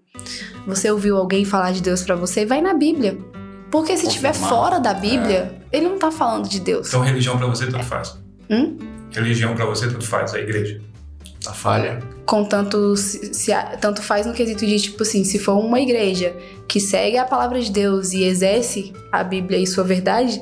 [0.68, 2.46] Você ouviu alguém falar de Deus pra você?
[2.46, 3.18] Vai na Bíblia.
[3.70, 6.88] Porque se estiver fora da Bíblia, ele não tá falando de Deus.
[6.90, 8.18] Então, religião pra você tanto faz.
[8.50, 8.78] Hum?
[9.12, 10.82] Religião pra você tanto faz, a igreja.
[11.44, 12.00] Tá falha.
[12.26, 16.36] Contanto, se, se a- tanto faz no quesito de, tipo assim, se for uma igreja
[16.68, 20.42] que segue a palavra de Deus e exerce a Bíblia e sua verdade,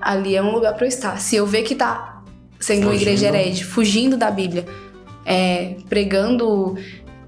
[0.00, 1.20] ali é um lugar pra eu estar.
[1.20, 2.22] Se eu ver que tá
[2.58, 3.02] sendo uma Fugindo.
[3.02, 4.64] igreja herege, fugindo da Bíblia,
[5.26, 6.76] é, pregando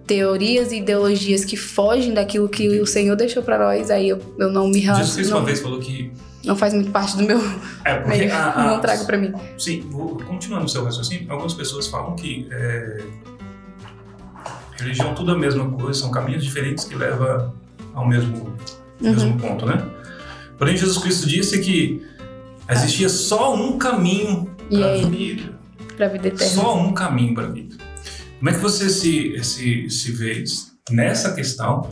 [0.07, 4.51] teorias e ideologias que fogem daquilo que o Senhor deixou pra nós, aí eu, eu
[4.51, 5.15] não me Jesus relaciono.
[5.17, 6.13] Cristo uma Não, vez falou que.
[6.45, 7.41] não faz muito parte do meu
[7.85, 8.19] É, porque.
[8.19, 8.33] meio.
[8.33, 9.33] a- a- não trago pra mim.
[9.59, 13.03] Sim, vou, continuando o seu raciocínio, algumas pessoas falam que é,
[14.79, 17.53] religião tudo a mesma coisa, são caminhos diferentes que levam
[17.95, 18.37] ao mesmo,
[19.01, 19.11] Uhum.
[19.11, 19.83] mesmo ponto, né?
[20.59, 22.03] Porém, Jesus Cristo disse que
[22.71, 25.53] existia só um caminho para a vida.
[25.97, 26.53] Pra vida eterna.
[26.55, 27.66] Só um caminho para a vida.
[28.39, 30.45] Como é que você se, se, se vê
[30.91, 31.89] nessa questão,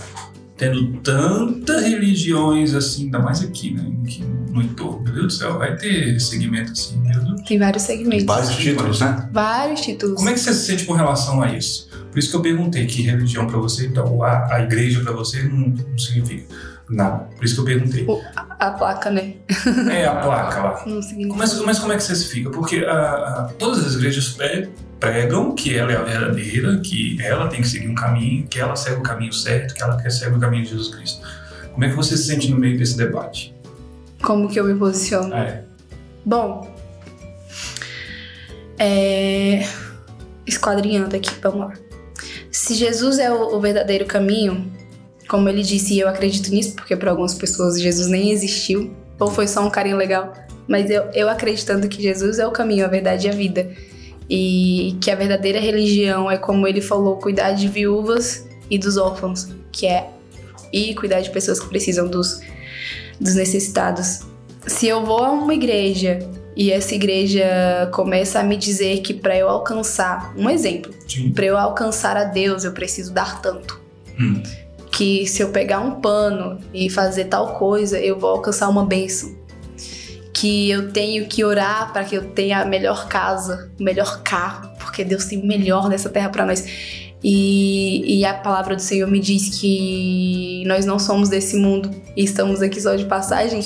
[0.57, 3.91] tendo tantas religiões assim, ainda mais aqui, né?
[4.05, 7.43] Aqui no entorno, meu Deus do céu, vai ter segmento assim, meu Deus.
[7.43, 8.25] Tem vários segmentos.
[8.27, 9.29] Vários títulos, né?
[9.33, 10.17] Vários títulos.
[10.17, 11.89] Como é que você se sente com relação a isso?
[12.13, 15.43] Por isso que eu perguntei que religião para você, então a, a igreja para você
[15.43, 16.45] não, não significa
[16.89, 17.25] nada.
[17.37, 18.07] Por isso que eu perguntei.
[18.61, 19.35] A placa, né?
[19.91, 20.85] É a placa lá.
[20.87, 21.37] Não significa.
[21.37, 22.51] Mas, mas como é que você se fica?
[22.51, 24.71] Porque a- a- todas as igrejas pre-
[25.05, 28.75] pregam que ela é a verdadeira, que ela tem que seguir um caminho, que ela
[28.75, 31.21] segue o caminho certo, que ela quer seguir o caminho de Jesus Cristo.
[31.73, 33.55] Como é que você se sente no meio desse debate?
[34.23, 35.35] Como que eu me posiciono?
[35.35, 35.63] É.
[36.25, 36.75] Bom,
[38.79, 39.69] é...
[40.47, 41.73] esquadrinhando aqui, vamos lá.
[42.51, 44.73] Se Jesus é o, verdadeiro caminho,
[45.29, 49.31] como ele disse, e eu acredito nisso, porque para algumas pessoas Jesus nem existiu, ou
[49.31, 50.33] foi só um carinho legal,
[50.67, 53.71] mas eu, eu acreditando que Jesus é o caminho, a verdade e a vida.
[54.29, 59.49] E que a verdadeira religião é, como ele falou, cuidar de viúvas e dos órfãos,
[59.71, 60.09] que é
[60.73, 62.41] e cuidar de pessoas que precisam dos,
[63.21, 64.23] dos necessitados.
[64.67, 66.19] Se eu vou a uma igreja
[66.57, 70.93] e essa igreja começa a me dizer que para eu alcançar, um exemplo,
[71.35, 73.81] para eu alcançar a Deus eu preciso dar tanto.
[74.19, 74.43] Hum.
[74.91, 79.35] Que se eu pegar um pano e fazer tal coisa, eu vou alcançar uma bênção.
[80.35, 84.71] Que eu tenho que orar para que eu tenha a melhor casa, o melhor carro,
[84.79, 86.65] porque Deus tem o melhor nessa terra para nós.
[87.23, 92.23] E, e a palavra do Senhor me diz que nós não somos desse mundo e
[92.23, 93.61] estamos aqui só de passagem.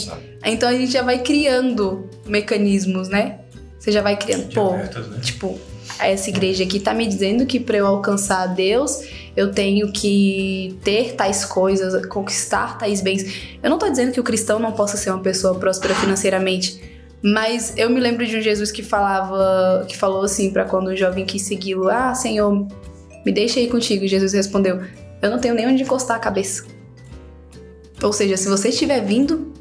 [0.44, 3.40] Então a gente já vai criando mecanismos, né?
[3.78, 4.88] Você já vai criando, pô, né?
[5.20, 5.58] tipo,
[5.98, 9.00] essa igreja aqui tá me dizendo que para eu alcançar a Deus,
[9.38, 13.56] eu tenho que ter tais coisas, conquistar tais bens.
[13.62, 16.80] Eu não tô dizendo que o cristão não possa ser uma pessoa próspera financeiramente,
[17.22, 20.96] mas eu me lembro de um Jesus que falava, que falou assim para quando o
[20.96, 22.66] jovem quis segui-lo: "Ah, Senhor,
[23.24, 24.04] Me deixa ir contigo.
[24.04, 24.80] E Jesus respondeu:
[25.20, 26.64] Eu não tenho nem onde encostar a cabeça.
[28.02, 29.52] Ou seja, se você estiver vindo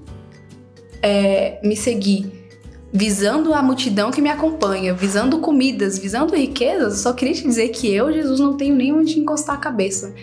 [1.01, 2.46] é, me seguir
[2.91, 7.93] visando a multidão que me acompanha, visando comidas, visando riquezas, só queria te dizer que
[7.93, 10.13] eu, Jesus, não tenho nem onde encostar a cabeça.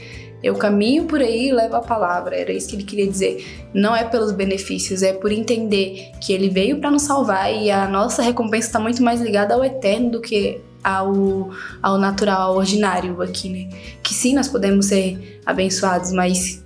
[0.43, 2.37] Eu caminho por aí e levo a palavra.
[2.37, 3.69] Era isso que ele queria dizer.
[3.73, 7.89] Não é pelos benefícios, é por entender que ele veio para nos salvar e a
[7.89, 11.51] nossa recompensa está muito mais ligada ao eterno do que ao,
[11.83, 13.75] ao natural, ao ordinário aqui, né?
[14.03, 16.63] Que sim, nós podemos ser abençoados, mas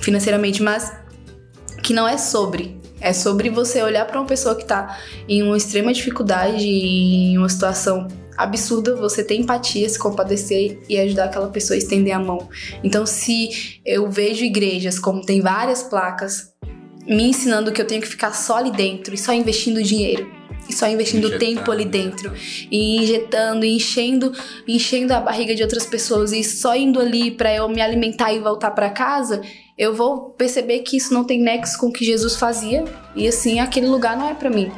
[0.00, 0.92] financeiramente, mas
[1.84, 2.76] que não é sobre.
[3.04, 7.50] É sobre você olhar para uma pessoa que está em uma extrema dificuldade, em uma
[7.50, 12.48] situação absurda, você ter empatia, se compadecer e ajudar aquela pessoa a estender a mão.
[12.82, 16.54] Então, se eu vejo igrejas como tem várias placas
[17.06, 20.26] me ensinando que eu tenho que ficar só ali dentro e só investindo dinheiro,
[20.68, 21.56] e só investindo Injetando.
[21.56, 22.32] tempo ali dentro
[22.70, 24.32] e injetando, e enchendo,
[24.66, 28.38] enchendo a barriga de outras pessoas e só indo ali para eu me alimentar e
[28.38, 29.42] voltar para casa,
[29.76, 33.60] eu vou perceber que isso não tem nexo com o que Jesus fazia e assim
[33.60, 34.70] aquele lugar não é para mim.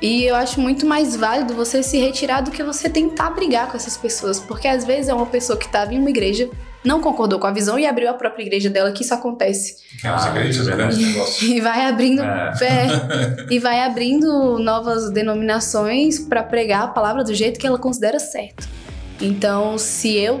[0.00, 3.76] E eu acho muito mais válido você se retirar do que você tentar brigar com
[3.76, 6.50] essas pessoas, porque às vezes é uma pessoa que estava em uma igreja,
[6.86, 9.76] não concordou com a visão e abriu a própria igreja dela, que isso acontece.
[10.00, 12.54] Que é as igrejas grandes E vai abrindo é.
[12.56, 12.86] fé
[13.50, 18.68] e vai abrindo novas denominações para pregar a palavra do jeito que ela considera certo.
[19.20, 20.38] Então, se eu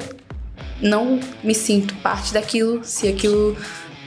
[0.80, 3.56] não me sinto parte daquilo, se aquilo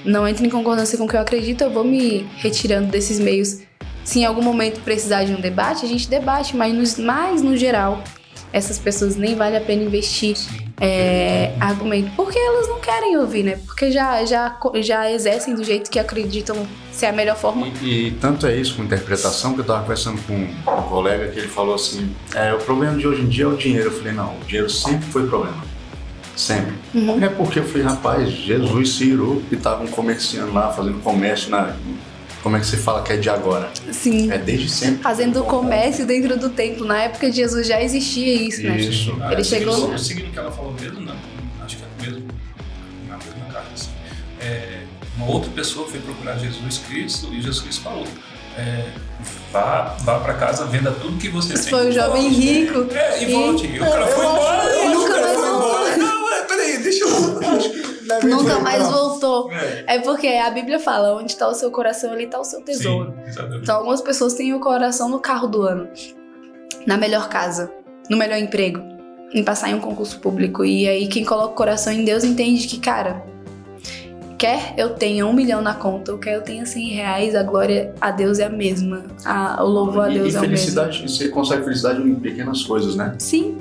[0.06, 3.60] não entra em concordância com o que eu acredito, eu vou me retirando desses meios
[4.04, 7.56] se em algum momento precisar de um debate, a gente debate, mas no, mais no
[7.56, 8.02] geral,
[8.52, 10.36] essas pessoas nem vale a pena investir
[10.80, 12.12] é, argumento.
[12.16, 13.60] Porque elas não querem ouvir, né?
[13.66, 17.68] Porque já, já, já exercem do jeito que acreditam ser a melhor forma.
[17.82, 21.40] E, e tanto é isso com interpretação que eu estava conversando com um colega que
[21.40, 23.88] ele falou assim: é, o problema de hoje em dia é o dinheiro.
[23.88, 25.70] Eu falei: não, o dinheiro sempre foi problema.
[26.36, 26.74] Sempre.
[26.96, 27.22] Uhum.
[27.22, 31.76] É porque eu falei, rapaz, Jesus se irou e estavam comerciando lá, fazendo comércio na,
[32.42, 33.70] como é que se fala que é de agora?
[33.92, 34.32] Sim.
[34.32, 35.04] É desde sempre.
[35.04, 36.86] Fazendo comércio dentro do templo.
[36.86, 38.78] Na época de Jesus já existia isso, né?
[38.78, 39.18] Isso.
[39.22, 39.98] Ah, Ele chegou.
[39.98, 41.16] Seguindo o que ela falou mesmo, não.
[41.64, 42.28] Acho que é mesmo.
[43.08, 43.70] Na mesma carta.
[43.74, 43.90] Assim.
[44.40, 44.84] É,
[45.18, 48.08] uma outra pessoa foi procurar Jesus Cristo e Jesus Cristo falou.
[48.58, 48.86] É,
[49.52, 51.72] vá, vá para casa, venda tudo que você Isso tem.
[51.72, 52.88] Foi o jovem rico.
[52.94, 53.68] É, e, e volte.
[53.68, 54.76] E o cara foi embora.
[54.76, 55.98] E nunca mais voltou.
[55.98, 57.99] Não, peraí, deixa eu.
[58.24, 59.52] Nunca mais voltou.
[59.52, 59.96] É.
[59.96, 60.00] é.
[60.00, 63.14] porque a Bíblia fala: onde está o seu coração, ali está o seu tesouro.
[63.28, 65.88] Sim, então, algumas pessoas têm o coração no carro do ano,
[66.86, 67.72] na melhor casa,
[68.10, 68.82] no melhor emprego,
[69.34, 70.66] em passar em um concurso público.
[70.66, 73.24] E aí, quem coloca o coração em Deus entende que, cara,
[74.40, 77.94] quer eu tenha um milhão na conta, ou quer eu tenha cem reais, a glória
[78.00, 79.04] a Deus é a mesma.
[79.26, 80.58] A, o louvor a Deus e, é o mesmo.
[80.58, 83.14] felicidade, você consegue felicidade em pequenas coisas, né?
[83.20, 83.58] Sim.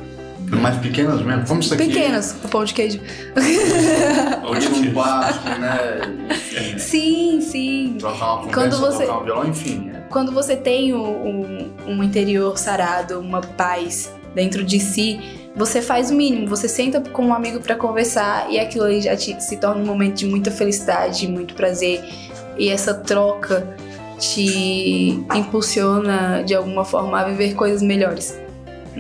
[0.51, 1.47] Mais pequenas mesmo?
[1.47, 1.87] Como isso aqui?
[1.87, 3.01] Pequenas, o pão de queijo.
[4.45, 6.01] Ou um barco, né?
[6.31, 7.97] Enfim, sim, sim.
[7.99, 9.05] Trocar uma conversa, Quando você...
[9.05, 9.91] trocar um violão, enfim.
[9.95, 10.01] É.
[10.09, 15.21] Quando você tem um, um interior sarado, uma paz dentro de si,
[15.55, 16.47] você faz o mínimo.
[16.49, 19.87] Você senta com um amigo para conversar e aquilo aí já te, se torna um
[19.87, 22.03] momento de muita felicidade, muito prazer.
[22.57, 23.77] E essa troca
[24.19, 28.48] te impulsiona de alguma forma a viver coisas melhores.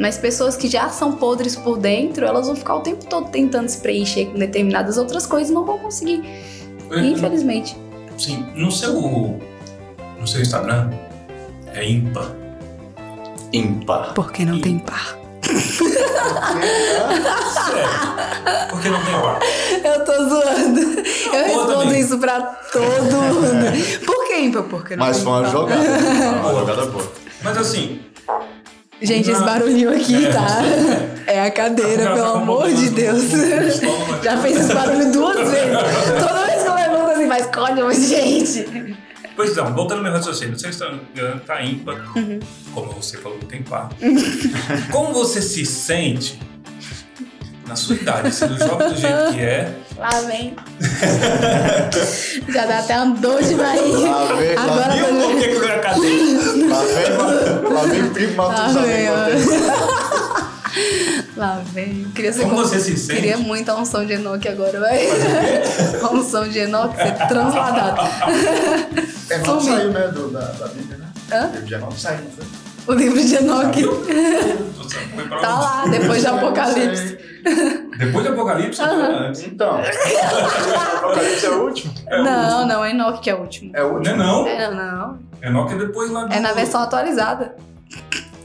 [0.00, 3.68] Mas pessoas que já são podres por dentro, elas vão ficar o tempo todo tentando
[3.68, 6.22] se preencher com determinadas outras coisas e não vão conseguir.
[6.90, 7.76] É, Infelizmente.
[8.16, 8.46] Sim.
[8.54, 8.92] No seu,
[10.18, 10.90] no seu Instagram
[11.74, 12.30] é ímpar.
[13.52, 14.14] Ímpar.
[14.14, 15.16] Porque não tem par.
[17.64, 18.68] Sério?
[18.70, 19.40] Por que não tem par?
[19.84, 20.80] Eu tô zoando.
[21.32, 23.72] Eu respondo isso pra todo mundo.
[24.04, 24.62] Por que ímpar?
[24.64, 25.80] Porque não Mas tem foi uma jogada.
[26.40, 27.12] uma jogada boa.
[27.42, 28.00] Mas assim,
[29.00, 30.58] Gente, esse barulhinho aqui, tá?
[31.26, 33.22] É a cadeira, pelo amor de Deus.
[34.22, 35.76] Já fez esse barulho duas vezes.
[36.18, 37.48] Toda vez que eu levanto assim, mas
[37.84, 38.96] mas gente.
[39.36, 40.92] Pois não, voltando ao meu raciocínio, você está
[41.46, 42.40] tá ímpar, uhum.
[42.74, 43.88] como você falou, tem par.
[44.90, 46.40] como você se sente
[47.68, 49.76] na sua idade, sendo jovem do jeito que é.
[49.98, 50.56] Lá vem.
[52.48, 54.10] Já dá até um dor de barriga.
[54.10, 56.38] Lá vem, Agora Viu por que eu cadeia?
[56.68, 59.08] Lá vem, lá vem primo Matusalém.
[61.36, 62.04] Lá vem.
[62.14, 63.20] Queria ser como, como você se sente?
[63.20, 65.06] Queria muito a unção de Enoque agora, vai.
[66.02, 68.00] A unção de Enoque ser transladado.
[69.30, 71.06] Enoque saiu, né, do, da, da Bíblia, né?
[71.32, 71.50] Hã?
[71.58, 72.44] O de Enoque saiu, não foi?
[72.88, 73.84] O livro de Enoque.
[75.42, 77.18] tá lá, depois de Apocalipse.
[77.98, 79.26] Depois do Apocalipse, uhum.
[79.26, 79.42] antes.
[79.44, 79.80] Então.
[80.96, 81.94] Apocalipse é o último?
[82.06, 82.66] É o não, último.
[82.66, 83.70] não, é Enoque que é o último.
[83.74, 84.16] É o último?
[84.16, 84.46] Não é não.
[84.46, 85.18] É, não.
[85.42, 86.32] Enoque é depois lá do...
[86.34, 87.56] É na versão atualizada.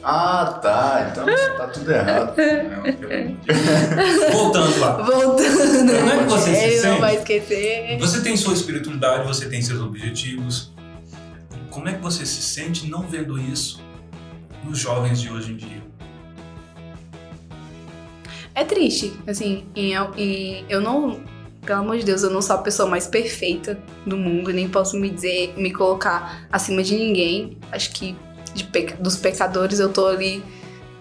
[0.04, 1.08] Ah, tá.
[1.12, 1.26] Então
[1.58, 2.36] tá tudo errado.
[4.34, 5.02] Voltando lá.
[5.02, 5.94] Voltando.
[5.98, 6.88] Como é que você se Ele sente?
[6.88, 7.98] não vai esquecer.
[8.00, 10.74] Você tem sua espiritualidade, você tem seus objetivos.
[11.70, 13.82] Como é que você se sente não vendo isso
[14.64, 15.83] nos jovens de hoje em dia?
[18.56, 20.12] É triste, assim, e eu,
[20.70, 21.22] eu não,
[21.66, 24.96] pelo amor de Deus, eu não sou a pessoa mais perfeita do mundo, nem posso
[24.98, 27.58] me dizer, me colocar acima de ninguém.
[27.72, 28.16] Acho que
[28.54, 30.44] de peca- dos pecadores eu tô ali,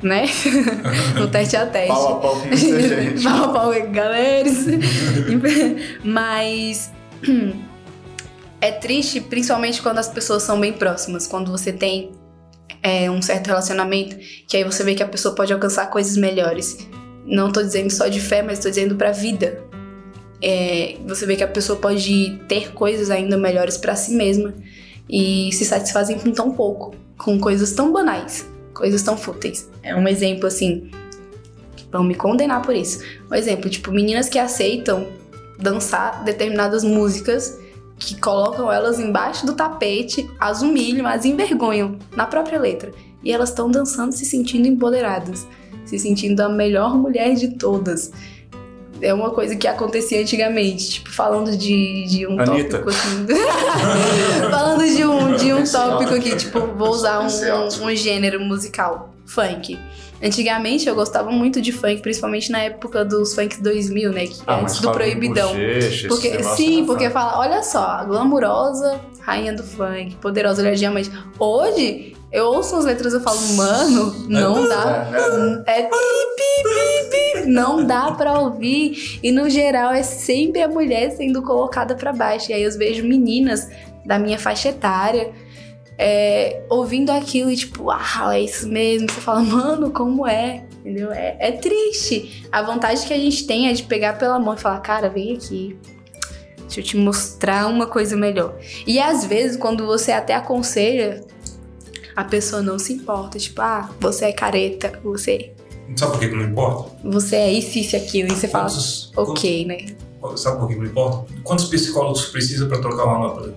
[0.03, 0.25] né,
[1.19, 1.88] no teste a teste.
[1.88, 3.23] Pau a pau com gente.
[3.23, 4.49] Pau a pau, galera.
[6.03, 6.91] Mas
[8.61, 12.12] é triste, principalmente quando as pessoas são bem próximas, quando você tem
[12.83, 14.17] é, um certo relacionamento,
[14.49, 16.79] que aí você vê que a pessoa pode alcançar coisas melhores.
[17.25, 19.63] Não tô dizendo só de fé, mas tô dizendo pra vida.
[20.43, 24.53] É, você vê que a pessoa pode ter coisas ainda melhores pra si mesma
[25.09, 29.71] e se satisfazem com tão pouco, com coisas tão banais, coisas tão fúteis.
[29.83, 30.91] É um exemplo assim.
[31.93, 33.05] Vão me condenar por isso.
[33.31, 35.07] Um exemplo, tipo, meninas que aceitam
[35.59, 37.59] dançar determinadas músicas
[37.99, 42.91] que colocam elas embaixo do tapete, as humilham, as envergonham na própria letra.
[43.23, 45.47] E elas estão dançando, se sentindo empoderadas,
[45.85, 48.12] se sentindo a melhor mulher de todas.
[49.01, 52.79] É uma coisa que acontecia antigamente, tipo, falando de, de um Anitta.
[52.79, 53.27] tópico assim.
[54.49, 59.77] falando de um, de um tópico aqui, tipo, vou usar um, um gênero musical, funk.
[60.23, 64.27] Antigamente eu gostava muito de funk, principalmente na época dos funks 2000, né?
[64.29, 65.51] Que é Ah, antes do Proibidão.
[66.07, 71.11] Porque, sim, porque fala, olha só, glamurosa, rainha do funk, poderosa, mulher diamante.
[71.40, 75.07] Hoje, eu ouço as letras e eu falo, mano, não dá.
[75.66, 75.90] É pi,
[76.37, 77.51] pi, pi, pi.
[77.51, 79.21] Não dá pra ouvir.
[79.23, 82.51] E no geral é sempre a mulher sendo colocada pra baixo.
[82.51, 83.68] E aí eu vejo meninas
[84.05, 85.33] da minha faixa etária
[85.99, 89.11] é, ouvindo aquilo e tipo, ah, é isso mesmo.
[89.11, 90.64] Você fala, mano, como é?
[90.81, 91.12] Entendeu?
[91.12, 92.47] É, é triste.
[92.51, 95.37] A vontade que a gente tem é de pegar pela mão e falar, cara, vem
[95.37, 95.79] aqui.
[96.59, 98.59] Deixa eu te mostrar uma coisa melhor.
[98.87, 101.23] E às vezes, quando você até aconselha,
[102.16, 103.38] a pessoa não se importa.
[103.38, 105.53] Tipo, ah, você é careta, você,
[105.96, 106.90] Sabe por que não importa?
[107.05, 108.29] você é isso, isso e aquilo.
[108.33, 109.87] E você fala, Quantos- ok, né?
[110.37, 111.33] Sabe por que não importa?
[111.42, 113.55] Quantos psicólogos precisa para trocar uma lâmpada?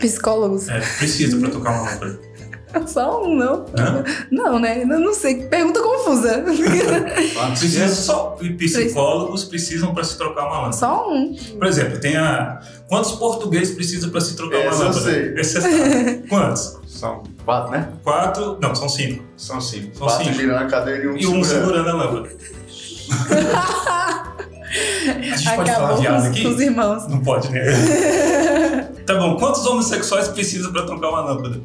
[0.00, 0.68] Psicólogos.
[0.68, 2.20] É, precisa para trocar uma lâmpada.
[2.86, 3.64] Só um, não?
[3.78, 4.04] Hã?
[4.30, 4.82] Não, né?
[4.82, 5.44] Eu não sei.
[5.44, 6.44] Pergunta confusa.
[7.48, 10.76] Precisa só psicólogos precisam para se trocar uma lâmpada.
[10.76, 11.34] Só um.
[11.34, 15.04] Por exemplo, tem a quantos portugueses precisa para se trocar uma Esse eu lâmpada?
[15.10, 15.34] sei.
[15.40, 16.14] Esse você sabe.
[16.28, 16.77] Quantos?
[16.98, 17.92] São quatro, né?
[18.02, 18.58] Quatro?
[18.60, 19.22] Não, são cinco.
[19.36, 19.96] São cinco.
[19.96, 20.36] São quatro cinco.
[20.36, 21.88] girando a cadeira e um E um segurando.
[21.88, 22.36] a lâmpada.
[25.06, 26.44] A gente pode falar Acabou viado os, aqui?
[26.44, 27.06] os irmãos.
[27.06, 27.60] Não pode, né?
[29.06, 31.60] tá bom, quantos homossexuais precisa para trocar uma lâmpada?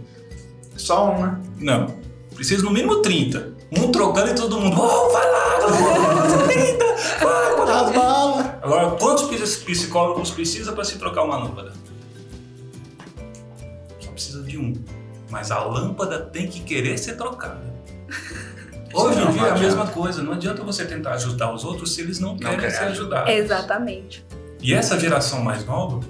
[0.78, 1.39] Só um, né?
[1.58, 1.88] Não.
[2.36, 3.54] Precisa no mínimo 30.
[3.72, 4.80] Um trocando e todo mundo.
[4.80, 6.86] Oh, vai lá, galera, 30!
[7.24, 8.46] Vai, vai lá." balas.
[8.62, 11.74] Agora, quantos psicólogos precisa para se trocar uma lâmpada?
[14.00, 14.74] Só precisa de um.
[15.34, 17.60] Mas a lâmpada tem que querer ser trocada.
[18.93, 20.22] Hoje em Não, dia não é a mesma coisa.
[20.22, 23.24] Não adianta você tentar ajudar os outros se eles não querem querem ser ajudar.
[23.24, 23.34] ajudados.
[23.34, 24.26] Exatamente.
[24.62, 26.02] E essa geração mais nova,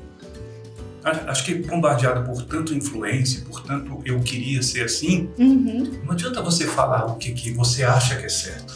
[1.27, 6.01] acho que bombardeada por tanto influência, por tanto eu queria ser assim, Uhum.
[6.03, 8.73] não adianta você falar o que, que você acha que é certo.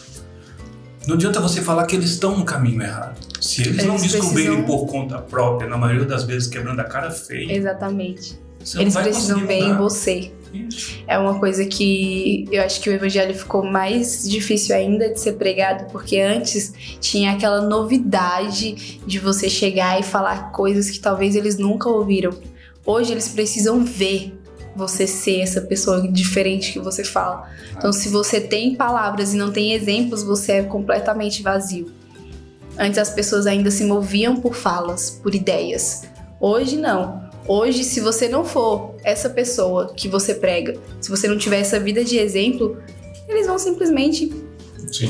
[1.05, 3.19] Não adianta você falar que eles estão no caminho errado.
[3.41, 6.85] Se eles, não Eles descobrirem precisam- por conta própria, na maioria das vezes quebrando a
[6.85, 8.39] cara feia, Exatamente.
[8.63, 10.31] você Eles não vai precisam ver em você.
[11.07, 15.33] É uma coisa que eu acho que o evangelho ficou mais difícil ainda de ser
[15.33, 21.57] pregado, porque antes tinha aquela novidade de você chegar e falar coisas que talvez eles
[21.57, 22.31] nunca ouviram.
[22.85, 24.33] Hoje eles precisam ver
[24.75, 27.49] você ser essa pessoa diferente que você fala.
[27.75, 31.91] Então, se você tem palavras e não tem exemplos, você é completamente vazio.
[32.77, 36.03] Antes as pessoas ainda se moviam por falas, por ideias.
[36.39, 37.26] Hoje não.
[37.47, 41.79] Hoje, se você não for essa pessoa que você prega, se você não tiver essa
[41.79, 42.77] vida de exemplo,
[43.27, 44.29] eles vão simplesmente
[44.91, 45.09] Sim.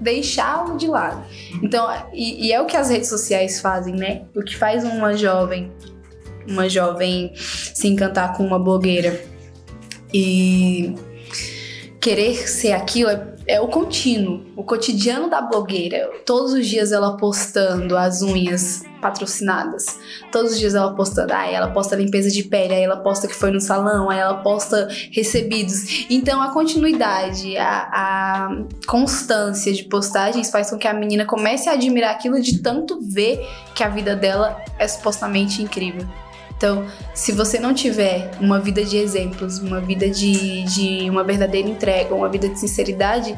[0.00, 1.24] deixá-lo de lado.
[1.62, 4.22] Então, e, e é o que as redes sociais fazem, né?
[4.34, 5.70] O que faz uma jovem,
[6.48, 9.22] uma jovem se encantar com uma blogueira
[10.12, 10.94] e
[12.00, 16.10] querer ser aquilo é, é o contínuo, o cotidiano da blogueira.
[16.24, 19.98] Todos os dias ela postando as unhas patrocinadas.
[20.30, 23.34] Todos os dias ela postando, aí ela posta limpeza de pele, aí ela posta que
[23.34, 26.06] foi no salão, aí ela posta recebidos.
[26.10, 31.72] Então a continuidade, a, a constância de postagens faz com que a menina comece a
[31.72, 33.40] admirar aquilo de tanto ver
[33.74, 36.06] que a vida dela é supostamente incrível.
[36.60, 36.84] Então,
[37.14, 42.14] se você não tiver uma vida de exemplos, uma vida de, de uma verdadeira entrega,
[42.14, 43.34] uma vida de sinceridade,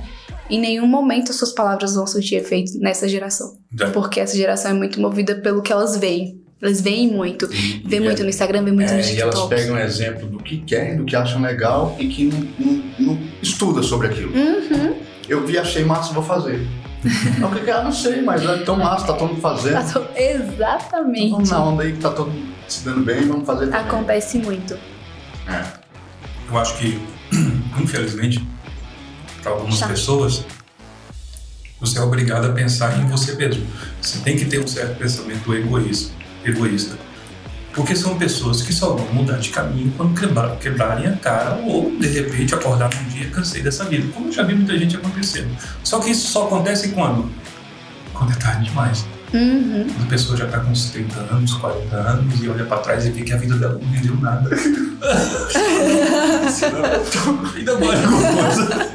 [0.50, 3.52] em nenhum momento suas palavras vão surtir efeito nessa geração.
[3.80, 3.86] É.
[3.90, 6.42] Porque essa geração é muito movida pelo que elas veem.
[6.60, 7.46] Elas veem muito.
[7.84, 9.48] Vê E muito no Instagram, vê muito no É, e elas TikTok.
[9.48, 13.84] pegam exemplo do que querem, do que acham legal e que não, não- não estuda
[13.84, 14.32] sobre aquilo.
[14.36, 14.96] Uhum.
[15.28, 16.66] Eu vi, achei massa, vou fazer.
[17.38, 17.72] Não, o que é?
[17.72, 19.74] Ah, não sei, mas é tão massa, tá todo mundo fazendo.
[19.74, 21.30] Tá to- Exatamente.
[21.30, 23.80] Vamos na onda aí que tá todo mundo se dando bem, vamos fazer também.
[23.80, 24.74] Acontece muito.
[25.46, 25.64] É.
[26.48, 27.00] Eu acho que,
[27.80, 28.46] infelizmente,
[29.42, 29.90] para algumas Chato.
[29.90, 30.44] pessoas,
[31.80, 33.66] você é obrigado a pensar em você mesmo.
[34.00, 36.12] Você tem que ter um certo pensamento egoísta.
[36.44, 36.96] egoísta.
[37.74, 41.90] Porque são pessoas que só vão mudar de caminho quando quebrar, quebrarem a cara ou,
[41.98, 44.06] de repente, acordar um dia cansei dessa vida.
[44.12, 45.56] Como eu já vi muita gente acontecendo.
[45.82, 47.32] Só que isso só acontece quando?
[48.12, 49.06] Quando é tarde demais.
[49.34, 49.86] Uhum.
[49.88, 53.06] Quando a pessoa já está com uns 30 anos, 40 anos e olha para trás
[53.06, 54.50] e vê que a vida dela não rendeu nada.
[57.56, 58.92] Ainda mais alguma coisa.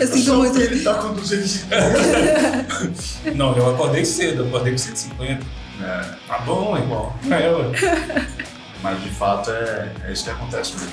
[0.00, 0.58] Eu sinto muito.
[0.58, 3.34] Ele tá com 250.
[3.34, 5.44] Não, eu acordei cedo, eu acordei com 150.
[5.82, 7.12] É, Tá bom, irmão.
[7.30, 8.26] É, ué.
[8.82, 10.90] mas de fato é, é isso que acontece mesmo.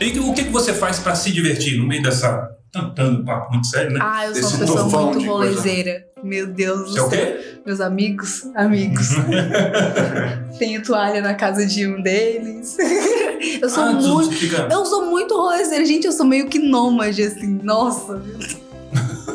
[0.00, 2.50] E o que, que você faz pra se divertir no meio dessa.
[2.72, 4.00] Tantando papo muito sério, né?
[4.00, 5.30] Ah, eu sou Esse uma pessoa muito de coisa.
[5.30, 6.06] rolezeira.
[6.22, 7.26] Meu Deus do é o céu.
[7.26, 7.60] quê?
[7.66, 9.08] Meus amigos, amigos.
[10.58, 12.76] Tenho toalha na casa de um deles.
[13.60, 14.36] eu sou ah, muito.
[14.70, 15.84] Eu sou muito rolezeira.
[15.84, 17.58] Gente, eu sou meio que nômade, assim.
[17.62, 18.22] Nossa.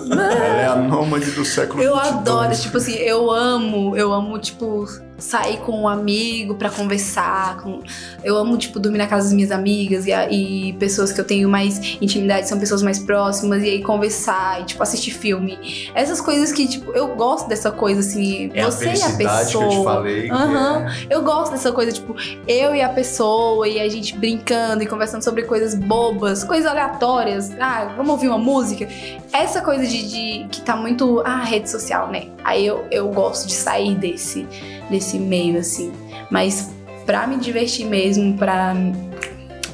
[0.10, 2.16] Ela é a nômade do século Eu 22.
[2.16, 4.86] adoro, tipo assim, eu amo, eu amo, tipo,
[5.18, 7.57] sair com um amigo pra conversar.
[7.61, 7.82] Com...
[8.24, 11.26] Eu amo, tipo, dormir na casa das minhas amigas e, a- e pessoas que eu
[11.26, 15.89] tenho mais intimidade são pessoas mais próximas, e aí conversar e, tipo, assistir filme.
[15.95, 19.68] Essas coisas que, tipo, eu gosto dessa coisa, assim, É a você e a pessoa.
[19.68, 20.30] que eu te falei.
[20.32, 20.86] Aham.
[21.09, 22.16] é- Eu gosto dessa coisa, tipo,
[22.47, 27.51] eu e a pessoa e a gente brincando e conversando sobre coisas bobas, coisas aleatórias.
[27.59, 28.88] Ah, vamos ouvir uma música.
[29.32, 31.22] Essa coisa de, de- que tá muito.
[31.26, 32.28] Ah, rede social, né?
[32.43, 34.47] Aí eu, eu gosto de sair desse,
[34.89, 35.91] desse meio, assim.
[36.30, 36.70] Mas
[37.05, 38.74] pra me divertir mesmo, pra.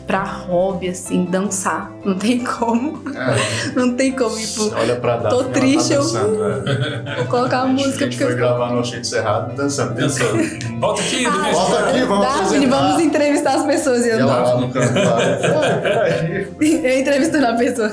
[0.08, 1.90] Pra hobby, assim, dançar.
[2.04, 3.02] Não tem como.
[3.16, 3.72] É.
[3.80, 5.30] Não tem como, tipo, Olha pra dar.
[5.30, 7.16] Tô triste, eu- dançando, é.
[7.18, 9.94] vou colocar uma A música A gente porque foi eu gravar no Shade Cerrado dançando.
[9.94, 10.80] Dançando.
[10.82, 14.36] Volta aqui, Ah, Volta aqui, vamos Daphne, vamos entrevistar as pessoas e E eu ela
[14.42, 14.44] não.
[14.56, 15.18] lá no canto lá.
[15.18, 16.48] "Ah, Peraí.
[16.84, 17.92] Eu entrevistando a pessoa.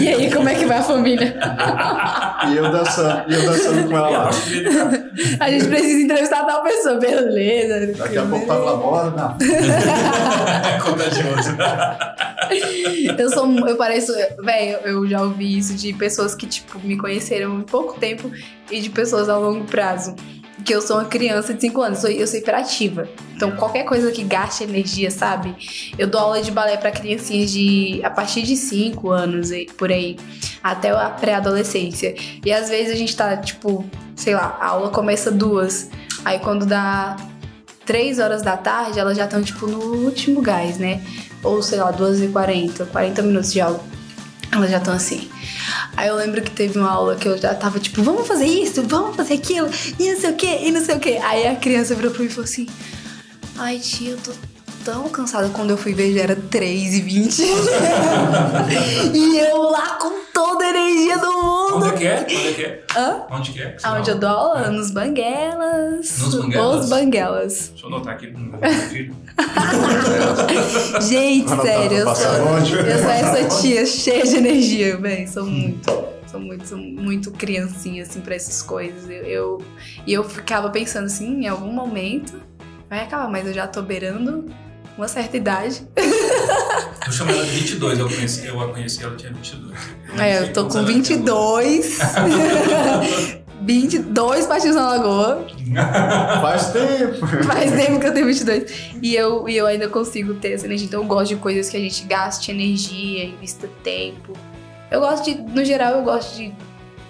[0.00, 1.36] E aí, como é que vai a família?
[2.50, 4.30] E eu dançando, e eu dançando com ela lá.
[5.40, 6.96] A gente precisa entrevistar tal pessoa.
[6.98, 7.92] Beleza.
[7.98, 9.36] Daqui a pouco tava lá, bora, não.
[10.66, 11.56] É contagioso.
[13.18, 13.48] Eu sou.
[13.68, 14.12] Eu pareço.
[14.42, 18.30] Véi, eu já ouvi isso de pessoas que, tipo, me conheceram em pouco tempo
[18.70, 20.14] e de pessoas a longo prazo.
[20.64, 23.08] Que eu sou uma criança de 5 anos, eu sou, eu sou hiperativa.
[23.34, 25.54] Então, qualquer coisa que gaste energia, sabe?
[25.98, 29.90] Eu dou aula de balé pra criancinhas de a partir de 5 anos, e- por
[29.90, 30.16] aí,
[30.62, 32.14] até a pré-adolescência.
[32.44, 33.84] E às vezes a gente tá, tipo,
[34.16, 35.88] sei lá, a aula começa duas.
[36.24, 37.16] Aí quando dá
[37.84, 41.02] 3 horas da tarde, elas já estão, tipo, no último gás, né?
[41.42, 43.80] Ou sei lá, 2h40, 40 minutos de aula.
[44.50, 45.28] Elas já estão assim.
[45.96, 48.82] Aí eu lembro que teve uma aula que eu já tava tipo, vamos fazer isso,
[48.82, 51.16] vamos fazer aquilo, e não sei o que, e não sei o que.
[51.18, 52.66] Aí a criança virou pra mim e falou assim:
[53.56, 54.32] Ai, tia, eu tô
[54.84, 55.48] tão cansada.
[55.50, 57.42] Quando eu fui ver já era 3 e 20
[59.14, 61.76] E eu lá com toda a energia do mundo.
[61.76, 62.20] Onde é que é?
[62.20, 62.84] Onde é que é?
[62.96, 63.22] Hã?
[63.30, 63.76] Onde que é?
[63.82, 64.70] Aonde eu dou aula?
[64.70, 66.18] Nos Banguelas.
[66.18, 66.84] Nos Banguelas?
[66.84, 67.68] Os Banguelas.
[67.70, 68.34] Deixa eu anotar aqui.
[71.08, 75.28] Gente, sério, eu sou, eu sou essa tia cheia de energia, velho.
[75.28, 75.90] Sou muito,
[76.30, 79.08] sou muito, sou muito criancinha, assim, pra essas coisas.
[79.10, 79.62] Eu, eu-
[80.06, 82.40] e eu ficava pensando assim, em algum momento
[82.88, 84.46] vai acabar, mas eu já tô beirando
[84.96, 85.86] uma certa idade.
[87.06, 89.74] Eu chamo ela de 22, eu, conheci, eu a conheci, ela tinha 22.
[90.08, 91.98] não É, eu tô com anos ela 22.
[93.60, 95.46] 22 patins na lagoa.
[96.40, 97.26] Faz tempo.
[97.44, 98.94] Faz tempo que eu tenho 22.
[99.02, 100.86] E eu, e eu ainda consigo ter essa energia.
[100.86, 104.32] Então eu gosto de coisas que a gente gaste energia, invista tempo.
[104.90, 106.54] Eu gosto de, no geral, eu gosto de,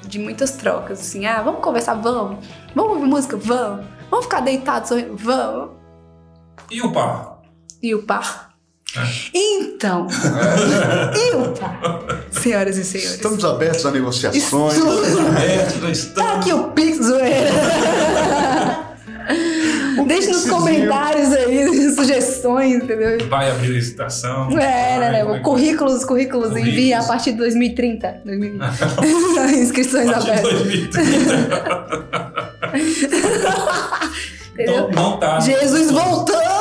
[0.07, 1.01] de muitas trocas.
[1.01, 1.95] Assim, ah, vamos conversar?
[1.95, 2.45] Vamos.
[2.75, 3.37] Vamos ouvir música?
[3.37, 3.85] Vamos.
[4.11, 4.89] Vamos ficar deitados?
[4.89, 5.17] sorrindo?
[5.17, 5.71] Vamos.
[6.71, 7.34] E o par?
[7.85, 8.55] E o par?
[8.97, 9.01] É.
[9.35, 10.07] Então.
[11.15, 11.79] e o par?
[12.31, 13.17] Senhoras e senhores.
[13.17, 14.75] Estamos abertos a negociações.
[14.75, 15.29] Estudo.
[15.29, 16.31] Aberto, nós Tá estamos.
[16.37, 17.51] aqui o Pix, zoeira.
[20.07, 23.29] Deixe nos comentários aí sugestões, entendeu?
[23.29, 24.51] Vai abrir licitação.
[24.53, 25.25] É, né, né?
[25.27, 26.75] Vai, Currículos, currículos, Currículos.
[26.75, 28.23] envia a partir de 2030.
[28.25, 29.53] 2030.
[29.61, 30.53] Inscrições abertas.
[30.53, 31.05] 2030.
[34.55, 34.89] Entendeu?
[34.89, 35.39] Então, não tá.
[35.41, 36.54] Jesus voltando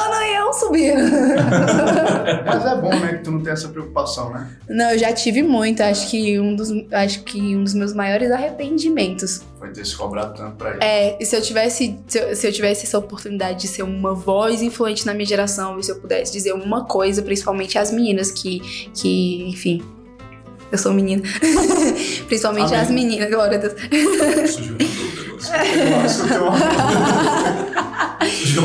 [2.45, 4.49] Mas é bom, né, que tu não tem essa preocupação, né?
[4.69, 5.81] Não, eu já tive muito.
[5.81, 10.33] Acho que um dos, acho que um dos meus maiores arrependimentos Foi ter se cobrado
[10.35, 10.83] tanto pra ele.
[10.83, 14.13] é e se eu tivesse se eu, se eu tivesse essa oportunidade de ser uma
[14.13, 18.31] voz influente na minha geração e se eu pudesse dizer uma coisa, principalmente às meninas
[18.31, 18.59] que
[18.93, 19.81] que, enfim,
[20.71, 21.21] eu sou menina.
[22.27, 22.79] principalmente Amém.
[22.79, 23.73] às meninas, glória a Deus.
[25.51, 26.01] Dúvida agora.
[26.01, 26.57] Nossa, eu tenho uma-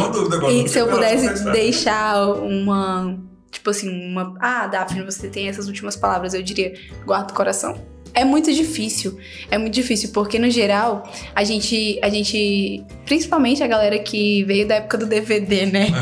[0.09, 0.53] dúvida agora.
[0.53, 3.19] E se eu pudesse deixar uma.
[3.51, 4.35] Tipo assim, uma.
[4.41, 6.75] Ah, Daphne, você tem essas últimas palavras, eu diria,
[7.05, 7.81] guarda o coração.
[8.15, 9.19] É muito difícil.
[9.51, 11.99] É muito difícil, porque no geral, a gente.
[12.03, 12.85] A gente.
[13.05, 15.89] Principalmente a galera que veio da época do DVD, né?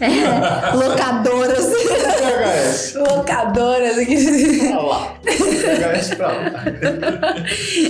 [0.00, 1.72] É, locadoras.
[2.94, 3.96] Locadoras.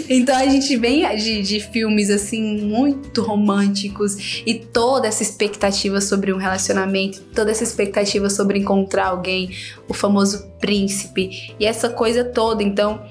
[0.08, 6.32] Então a gente vem de, de filmes assim muito românticos e toda essa expectativa sobre
[6.32, 9.50] um relacionamento, toda essa expectativa sobre encontrar alguém,
[9.88, 12.62] o famoso príncipe e essa coisa toda.
[12.62, 13.02] Então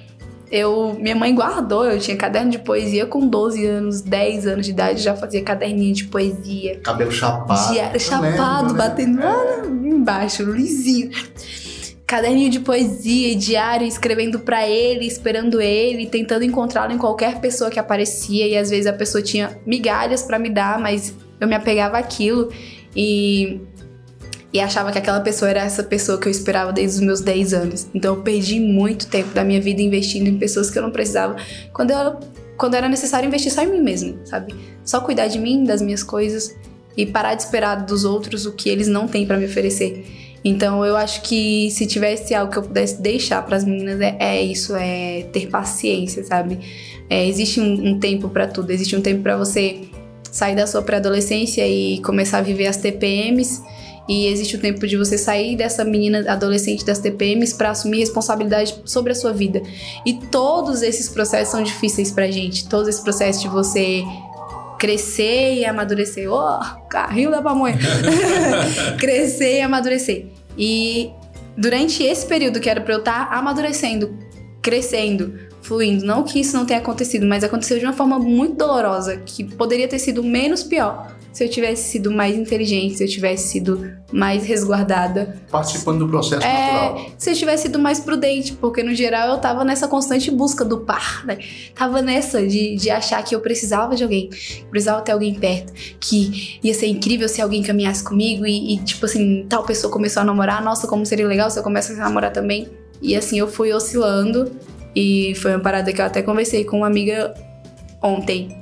[0.53, 4.71] eu, minha mãe guardou, eu tinha caderno de poesia com 12 anos, 10 anos de
[4.71, 6.79] idade, já fazia caderninho de poesia.
[6.83, 7.73] Cabelo chapado.
[7.73, 11.09] Diário, chapado, lembro, eu batendo lá embaixo, lisinho.
[12.05, 17.71] Caderninho de poesia e diário, escrevendo pra ele, esperando ele, tentando encontrá-lo em qualquer pessoa
[17.71, 18.47] que aparecia.
[18.47, 22.51] E às vezes a pessoa tinha migalhas pra me dar, mas eu me apegava àquilo
[22.95, 23.59] e,
[24.53, 27.53] e achava que aquela pessoa era essa pessoa que eu esperava desde os meus 10
[27.53, 27.87] anos.
[27.93, 31.35] Então eu perdi muito tempo da minha vida investindo em pessoas que eu não precisava.
[31.73, 32.19] Quando eu
[32.55, 34.53] quando era necessário investir só em mim mesmo, sabe?
[34.85, 36.55] Só cuidar de mim, das minhas coisas
[36.95, 40.05] e parar de esperar dos outros o que eles não têm pra me oferecer.
[40.45, 44.41] Então eu acho que se tivesse algo que eu pudesse deixar pras meninas é, é
[44.43, 46.59] isso, é ter paciência, sabe?
[47.09, 49.81] É, existe um, um tempo pra tudo, existe um tempo pra você
[50.31, 53.61] sair da sua pré-adolescência e começar a viver as TPMs.
[54.07, 58.81] E existe o tempo de você sair dessa menina adolescente das TPMs pra assumir responsabilidade
[58.85, 59.61] sobre a sua vida.
[60.05, 62.67] E todos esses processos são difíceis pra gente.
[62.67, 64.03] Todos esses processos de você
[64.77, 66.29] crescer e amadurecer.
[66.29, 67.77] Ó, carrinho da pamonha.
[68.99, 70.27] crescer e amadurecer.
[70.57, 71.09] E
[71.57, 74.17] durante esse período que era pra eu estar amadurecendo,
[74.61, 79.17] crescendo, fluindo, não que isso não tenha acontecido, mas aconteceu de uma forma muito dolorosa,
[79.17, 83.47] que poderia ter sido menos pior se eu tivesse sido mais inteligente, se eu tivesse
[83.47, 86.97] sido mais resguardada, Participando do processo natural.
[86.97, 90.63] é, se eu tivesse sido mais prudente, porque no geral eu tava nessa constante busca
[90.63, 91.39] do par, né?
[91.73, 94.29] Tava nessa de, de achar que eu precisava de alguém,
[94.69, 99.03] precisava ter alguém perto, que ia ser incrível se alguém caminhasse comigo e, e, tipo
[99.07, 102.31] assim, tal pessoa começou a namorar, nossa, como seria legal se eu começasse a namorar
[102.31, 102.69] também.
[103.01, 104.51] E assim eu fui oscilando
[104.95, 107.33] e foi uma parada que eu até conversei com uma amiga
[108.01, 108.57] ontem.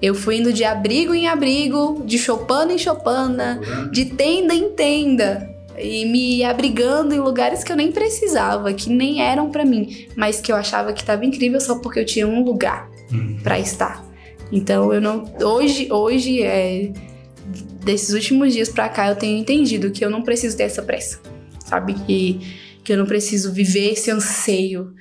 [0.00, 3.60] Eu fui indo de abrigo em abrigo, de chopana em chopana,
[3.90, 9.20] de tenda em tenda e me abrigando em lugares que eu nem precisava, que nem
[9.22, 12.42] eram pra mim, mas que eu achava que tava incrível só porque eu tinha um
[12.44, 13.38] lugar Hum.
[13.42, 14.04] pra estar.
[14.52, 16.92] Então eu não hoje hoje é
[17.82, 21.18] desses últimos dias pra cá eu tenho entendido que eu não preciso ter essa pressa,
[21.64, 22.40] sabe que
[22.84, 24.92] que eu não preciso viver esse anseio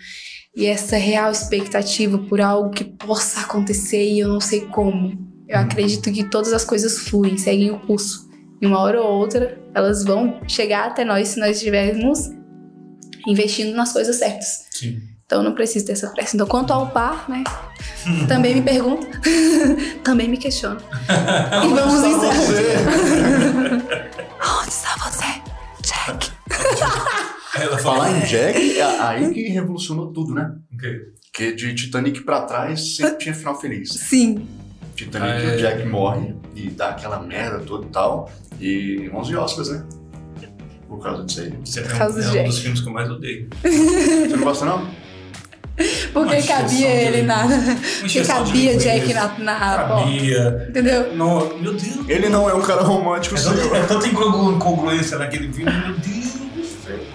[0.58, 5.16] e essa real expectativa por algo que possa acontecer e eu não sei como.
[5.48, 8.28] Eu acredito que todas as coisas fluem, seguem o curso.
[8.60, 12.32] E uma hora ou outra, elas vão chegar até nós se nós estivermos
[13.28, 14.66] investindo nas coisas certas.
[14.72, 15.00] Sim.
[15.28, 16.36] Então eu não preciso dessa pressa.
[16.36, 17.44] Então, quanto ao par, né?
[18.28, 19.06] também me pergunto,
[20.04, 20.80] também me questiono.
[21.08, 22.42] e vamos encerrar.
[24.60, 25.47] Onde está você?
[27.62, 27.96] Ela fala.
[28.06, 30.52] Falar em Jack, é aí que revolucionou tudo, né?
[30.74, 31.02] O quê?
[31.32, 33.90] Porque de Titanic pra trás sempre tinha final feliz.
[33.94, 34.48] Sim.
[34.96, 35.56] Titanic, Ah, é.
[35.56, 38.32] o Jack morre e dá aquela merda toda e tal.
[38.60, 39.84] E 11 Oscars, né?
[40.88, 41.54] Por causa disso aí.
[41.64, 43.48] Isso é, Por causa um, do é um dos filmes que eu mais odeio.
[43.62, 44.88] Você não gosta, não?
[46.12, 47.46] Porque cabia ele na.
[48.02, 48.78] Porque cabia.
[48.78, 49.38] Jack na.
[49.38, 50.66] na Cabia.
[50.70, 51.16] entendeu?
[51.16, 52.10] No, meu Deus.
[52.10, 55.94] Ele não é um cara romântico, É, tanta- é tanta incongru- incongruência naquele filme, meu
[56.00, 56.27] Deus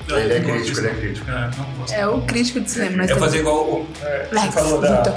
[0.08, 1.30] Ele é Eu crítico, ele é crítico.
[1.30, 1.92] É, não gosto.
[1.94, 4.80] É o crítico de cinema, nós É temos- fazer igual o, é, você Lex falou
[4.80, 5.14] da, Luthor.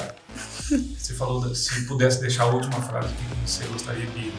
[0.97, 4.31] Você falou da, se pudesse deixar a última frase que você gostaria de,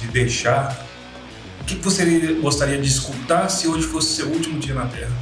[0.00, 0.86] de deixar.
[1.60, 2.04] O que você
[2.40, 5.12] gostaria de escutar se hoje fosse seu último dia na Terra?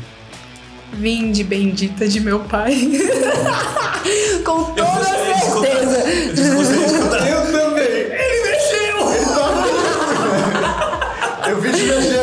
[0.94, 2.74] Vinde bendita de meu pai.
[4.44, 5.98] Com toda escutar- certeza.
[6.40, 7.26] Eu.
[7.26, 7.84] Eu também!
[7.84, 8.98] Ele mexeu!
[11.48, 12.17] Eu vi de mexer.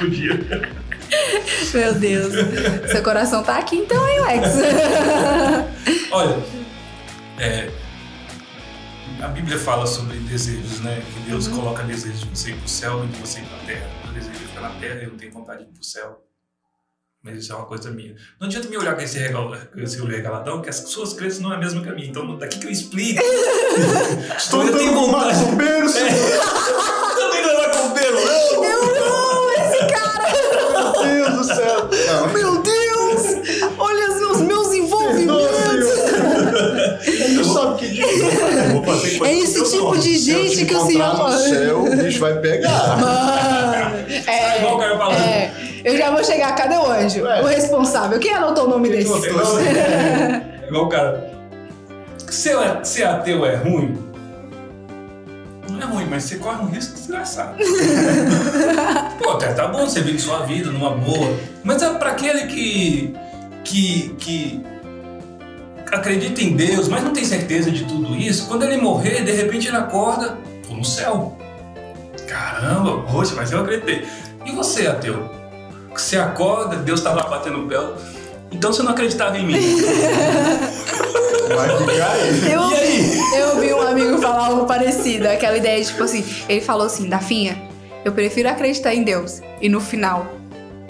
[0.00, 0.40] Tipo dia.
[1.74, 2.32] Meu Deus.
[2.90, 4.48] Seu coração tá aqui então, hein, Lex?
[6.10, 6.42] Olha,
[7.38, 7.70] é,
[9.22, 11.02] A Bíblia fala sobre desejos, né?
[11.12, 11.56] Que Deus uhum.
[11.56, 13.86] coloca desejos de você ir pro céu e de você ir pra terra.
[14.06, 16.24] Eu desejo ficar na terra e eu tenho vontade de ir pro céu.
[17.22, 18.14] Mas isso é uma coisa minha.
[18.40, 21.40] Não adianta me olhar com esse, regal, com esse olho regaladão, que as suas crenças
[21.40, 22.08] não é a mesma que a minha.
[22.08, 23.20] Então, daqui que eu explico.
[24.38, 25.44] Estou eu tenho vontade.
[25.44, 25.94] Bombeiros.
[25.96, 26.08] É.
[27.14, 28.64] Também não é bombeiro, não.
[28.64, 28.89] Eu
[31.60, 32.28] céu.
[32.32, 33.70] Meu Deus.
[33.78, 35.88] Olha os meus envolvimentos.
[37.06, 38.04] Ele sabe que dia.
[39.24, 41.16] É esse tipo de gente que o senhor.
[41.16, 42.96] no céu, o bicho vai pegar.
[42.98, 43.96] Mano.
[44.26, 45.18] É, igual o cara falando.
[45.18, 45.52] É.
[45.84, 47.22] Eu já vou chegar, cadê o anjo?
[47.22, 47.42] Ué.
[47.42, 48.18] O responsável.
[48.18, 49.10] Quem anotou o nome desse?
[49.12, 51.30] É igual o cara.
[52.28, 54.09] É, ser ateu é ruim?
[55.80, 57.56] Não é ruim, mas você corre um risco desgraçado.
[59.18, 61.34] Pô, até tá bom você vive sua vida numa boa.
[61.64, 63.14] Mas é pra aquele que.
[63.64, 64.14] que.
[64.18, 64.62] que
[65.90, 69.66] acredita em Deus, mas não tem certeza de tudo isso, quando ele morrer, de repente
[69.66, 71.36] ele acorda, tô no céu.
[72.28, 74.06] Caramba, poxa, mas eu acreditei.
[74.46, 75.28] E você, ateu?
[75.92, 77.76] Você acorda, Deus está lá batendo o pé.
[78.52, 79.54] Então você não acreditava em mim.
[81.54, 82.52] Vai ficar aí.
[82.52, 83.20] Eu, e aí?
[83.38, 85.28] Eu vi um amigo falar algo parecido.
[85.28, 87.60] Aquela ideia, tipo assim, ele falou assim, Dafinha,
[88.04, 89.40] eu prefiro acreditar em Deus.
[89.60, 90.26] E no final,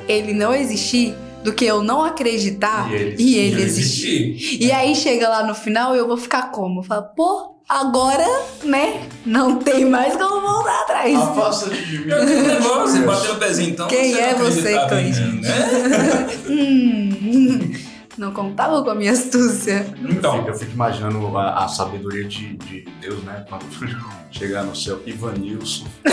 [0.08, 4.34] ele não existir do que eu não acreditar e ele, e ele existir.
[4.34, 4.66] existir.
[4.66, 6.82] E aí chega lá no final e eu vou ficar como?
[6.82, 8.26] Fala, pô, agora,
[8.64, 9.02] né?
[9.24, 11.16] Não tem mais como voltar atrás.
[11.16, 12.10] Afasta-te de mim.
[12.10, 13.88] Você bateu o pezinho, então.
[13.88, 15.40] Quem você é você, Cleiton?
[15.40, 16.28] Né?
[16.50, 17.72] hum,
[18.20, 19.86] não contava com a minha astúcia.
[19.98, 23.46] Então, eu fico imaginando a, a sabedoria de, de, Deus, né?
[23.48, 23.64] Quando
[24.30, 25.86] chegar no céu, Ivanilson.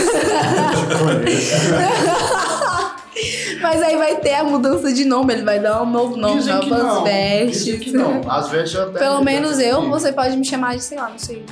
[3.61, 6.53] Mas aí vai ter a mudança de nome, ele vai dar um novo nome, Dizem
[6.53, 7.03] novas não.
[7.03, 7.65] vestes.
[7.65, 8.21] Dizem que não.
[8.29, 8.99] As vestes até.
[8.99, 11.43] Pelo menos eu, você pode me chamar de, sei lá, não sei.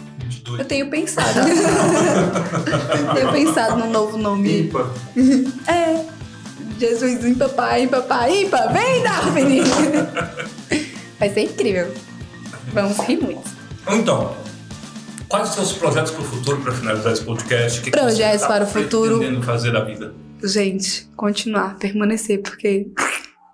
[0.58, 1.40] Eu tenho pensado.
[3.16, 4.62] tenho pensado num novo nome.
[4.62, 4.90] Impa.
[5.68, 6.15] É.
[6.80, 8.68] Jesus, impa, pai, impa, pai, impa.
[8.68, 9.62] Vem, Daphne!
[11.20, 11.94] Vai ser incrível.
[12.74, 13.50] Vamos rir muito.
[13.90, 14.36] Então,
[15.30, 17.82] quais os seus projetos para o futuro, para finalizar esse podcast?
[17.82, 19.20] Que projetos que para o futuro.
[19.20, 20.14] pretendendo fazer da vida?
[20.44, 22.88] gente, continuar, permanecer, porque.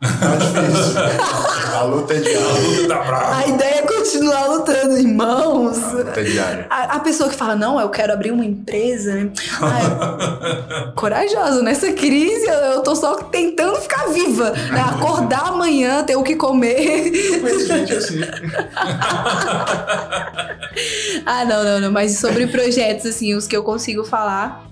[0.02, 0.97] Tá difícil.
[1.78, 2.43] A luta é diária.
[2.43, 3.38] A luta tá brava.
[3.38, 5.84] A ideia é continuar lutando, irmãos.
[5.84, 6.66] A luta é diária.
[6.70, 9.32] A, a pessoa que fala, não, eu quero abrir uma empresa, né?
[9.62, 14.52] Ai, corajosa, nessa crise eu, eu tô só tentando ficar viva.
[14.52, 14.82] Né?
[14.82, 17.12] Acordar amanhã, ter o que comer.
[17.41, 18.22] Mas gente assim.
[21.26, 21.91] ah, não, não, não.
[21.91, 24.66] Mas sobre projetos, assim, os que eu consigo falar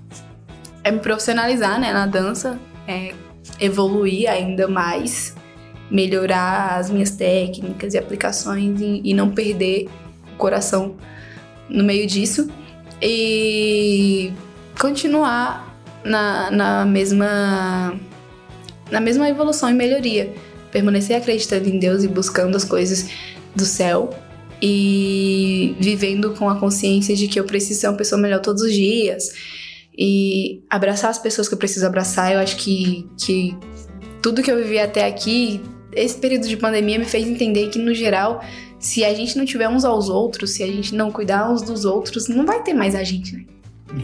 [0.84, 3.14] é me profissionalizar né, na dança, é
[3.60, 5.36] evoluir ainda mais,
[5.90, 9.88] melhorar as minhas técnicas e aplicações e, e não perder
[10.34, 10.96] o coração
[11.70, 12.50] no meio disso.
[13.02, 14.32] E
[14.80, 15.70] continuar
[16.04, 17.98] na, na mesma
[18.92, 20.34] na mesma evolução e melhoria,
[20.72, 23.10] permanecer acreditando em Deus e buscando as coisas
[23.56, 24.10] do céu
[24.62, 28.74] e vivendo com a consciência de que eu preciso ser uma pessoa melhor todos os
[28.74, 29.32] dias
[30.02, 32.32] e abraçar as pessoas que eu preciso abraçar.
[32.32, 33.58] Eu acho que, que
[34.22, 37.94] tudo que eu vivi até aqui, esse período de pandemia me fez entender que, no
[37.94, 38.42] geral,
[38.80, 41.84] se a gente não tiver uns aos outros, se a gente não cuidar uns dos
[41.84, 43.46] outros, não vai ter mais a gente, né?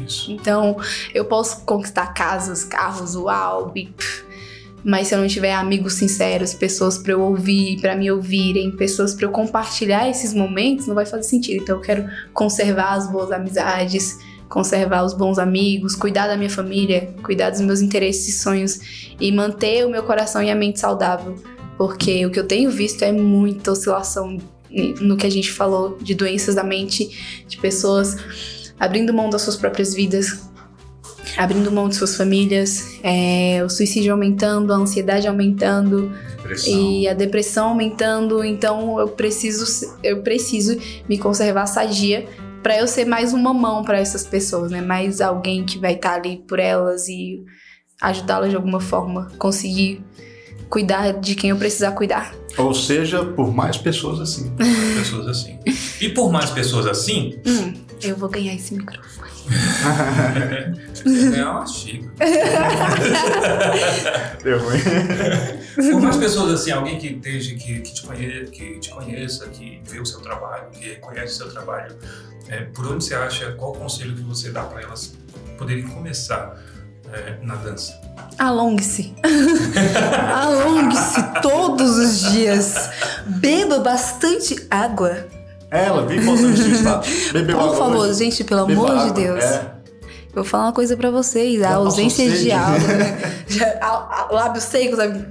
[0.06, 0.34] Isso.
[0.34, 0.76] Então,
[1.14, 3.74] eu posso conquistar casas, carros, uau,
[4.84, 9.14] mas se eu não tiver amigos sinceros, pessoas para eu ouvir, para me ouvirem, pessoas
[9.14, 11.64] para eu compartilhar esses momentos, não vai fazer sentido.
[11.64, 14.20] Então, eu quero conservar as boas amizades,
[14.50, 18.80] conservar os bons amigos, cuidar da minha família, cuidar dos meus interesses e sonhos
[19.20, 21.36] e manter o meu coração e a mente saudável,
[21.78, 24.38] porque o que eu tenho visto é muita oscilação
[25.00, 28.18] no que a gente falou de doenças da mente, de pessoas
[28.80, 30.50] abrindo mão das suas próprias vidas,
[31.38, 36.74] abrindo mão de suas famílias, é, o suicídio aumentando, a ansiedade aumentando depressão.
[36.74, 38.43] e a depressão aumentando.
[38.43, 40.78] Então eu preciso, eu preciso
[41.08, 42.28] me conservar sadia
[42.66, 44.82] para eu ser mais uma mão para essas pessoas, né?
[44.82, 47.45] Mais alguém que vai estar tá ali por elas e
[48.01, 50.03] ajudá-las de alguma forma, conseguir
[50.68, 52.34] cuidar de quem eu precisar cuidar.
[52.57, 54.51] Ou seja, por mais pessoas assim.
[54.97, 55.59] pessoas assim.
[56.01, 57.39] E por mais pessoas assim.
[57.45, 59.30] Hum, eu vou ganhar esse microfone.
[60.93, 62.12] Você ganhar uma xícara.
[64.43, 64.80] Deu ruim.
[65.91, 69.82] Por mais pessoas assim, alguém que esteja, que, que, te conheça, que te conheça, que
[69.86, 71.96] vê o seu trabalho, que conhece o seu trabalho,
[72.48, 75.16] é, por onde você acha, qual o conselho que você dá para elas
[75.58, 76.60] poderem começar
[77.12, 78.00] é, na dança?
[78.38, 79.14] Alongue-se.
[80.34, 82.76] Alongue-se todos os dias.
[83.26, 85.28] Beba bastante água.
[85.72, 87.32] Ela, isso no status.
[87.34, 88.20] Bebeu Por água favor, hoje?
[88.24, 89.13] gente, pelo Beba amor de água.
[89.13, 89.43] Deus.
[89.43, 89.76] É.
[90.30, 91.61] Eu vou falar uma coisa pra vocês.
[91.61, 93.43] A Já ausência de algo, né?
[93.47, 95.26] Já- Lábios secos, sabe?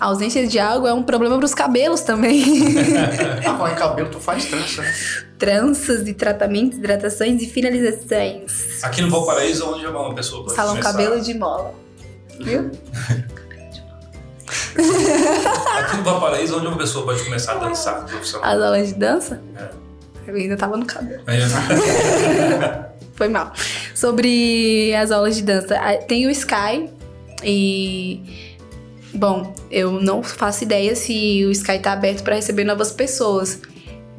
[0.00, 2.42] A ausência de algo é um problema pros cabelos também.
[3.44, 4.82] Ah, falar em cabelo, tu faz trança.
[4.82, 4.94] né?
[5.38, 8.82] Tranças e tratamentos, hidratações e finalizações.
[8.82, 10.92] Aqui no Valparaíso, onde uma pessoa pode Salão começar?
[10.92, 11.74] cabelo de mola.
[12.40, 12.70] Viu?
[15.78, 18.48] Aqui no Valparaíso, onde uma pessoa pode começar a dançar profissional?
[18.50, 19.40] As aulas de dança?
[19.56, 19.68] É.
[20.26, 21.22] Eu ainda tava no cabelo.
[21.26, 21.38] Aí,
[23.14, 23.52] Foi mal.
[23.94, 25.76] Sobre as aulas de dança.
[25.78, 26.88] ah, Tem o Sky
[27.44, 28.48] e.
[29.12, 33.60] Bom, eu não faço ideia se o Sky tá aberto pra receber novas pessoas.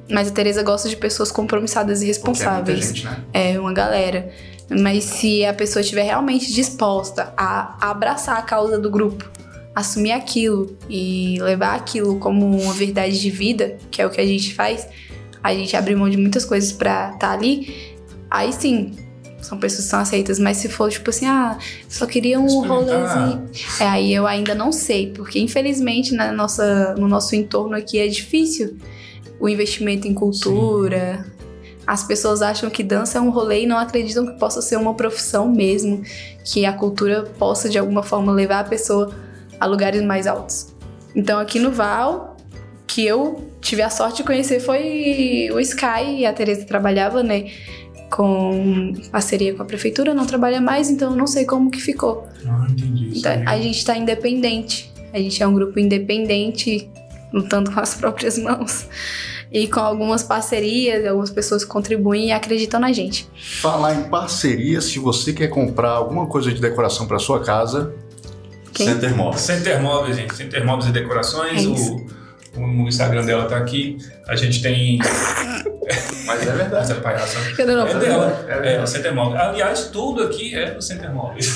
[0.10, 2.88] Mas a Tereza gosta de pessoas compromissadas e é responsáveis.
[2.88, 3.20] gente, né?
[3.34, 4.30] É, uma galera.
[4.70, 9.30] Mas se a pessoa estiver realmente disposta a abraçar a causa do grupo,
[9.74, 14.26] assumir aquilo e levar aquilo como uma verdade de vida, que é o que a
[14.26, 14.88] gente faz,
[15.42, 17.96] a gente abre mão de muitas coisas pra estar ali,
[18.30, 18.94] aí sim,
[19.42, 20.40] são pessoas que são aceitas.
[20.40, 21.58] Mas se for tipo assim, ah,
[21.90, 23.50] só queria um rolezinho.
[23.80, 28.08] É, aí eu ainda não sei, porque infelizmente na nossa, no nosso entorno aqui é
[28.08, 28.78] difícil
[29.40, 31.26] o investimento em cultura.
[31.88, 34.94] As pessoas acham que dança é um rolê e não acreditam que possa ser uma
[34.94, 36.04] profissão mesmo,
[36.46, 39.12] que a cultura possa de alguma forma levar a pessoa
[39.62, 40.74] a lugares mais altos.
[41.16, 42.36] Então aqui no Val,
[42.88, 47.52] que eu tive a sorte de conhecer foi o Sky e a Teresa trabalhava, né,
[48.10, 52.28] com parceria com a prefeitura, não trabalha mais, então eu não sei como que ficou.
[52.46, 53.20] Ah, entendi.
[53.20, 54.92] Então, a gente tá independente.
[55.14, 56.90] A gente é um grupo independente,
[57.32, 58.88] lutando com as próprias mãos.
[59.52, 63.30] E com algumas parcerias, algumas pessoas contribuem e acreditam na gente.
[63.62, 67.94] Falar em parceria, se você quer comprar alguma coisa de decoração para sua casa,
[68.74, 68.88] Quem?
[68.88, 69.42] Center Móveis.
[69.42, 70.36] Center Móveis, gente.
[70.36, 71.64] Center Móveis e Decorações.
[71.66, 71.68] É
[72.60, 73.98] o, o Instagram dela tá aqui.
[74.28, 74.98] A gente tem.
[76.26, 76.84] Mas é verdade.
[76.92, 77.38] Essa palhaça.
[77.56, 78.46] Cadê o É dela.
[78.48, 78.84] É É, verdade.
[78.84, 79.42] o Center Móveis.
[79.42, 81.54] Aliás, tudo aqui é do Center Móveis.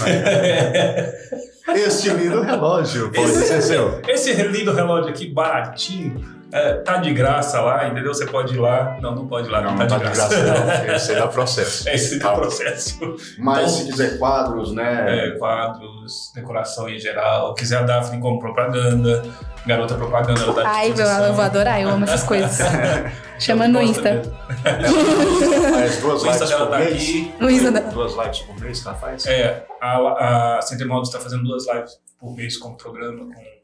[1.68, 4.01] Este lindo relógio pode Esse- ser seu.
[4.07, 6.24] Esse lindo relógio aqui, baratinho,
[6.58, 8.14] é, tá de graça lá, entendeu?
[8.14, 8.97] Você pode ir lá.
[9.01, 10.41] Não, não pode ir lá, não, Não, tá, não de tá de graça.
[10.41, 10.95] graça, não.
[10.95, 11.89] Esse aí dá processo.
[11.89, 12.41] É esse Calma.
[12.41, 12.99] processo.
[13.39, 15.28] Mas Então- se quiser quadros, né?
[15.28, 17.53] É, quadros, decoração em geral.
[17.56, 19.24] Quiser a Daphne como propaganda,
[19.66, 20.41] garota propaganda.
[20.41, 22.58] ela tá Ai, meu, eu vou adorar, eu amo essas coisas.
[23.39, 24.14] Chama no Insta.
[24.14, 24.34] mesmo.
[25.74, 26.93] Faz duas O Insta lives dela por tá mês.
[26.95, 27.34] aqui.
[27.39, 27.91] No Insta dela.
[27.91, 29.26] Duas lives por mês que ela faz.
[29.26, 33.55] É, a, a Center Móveis está fazendo duas lives por mês com programa, com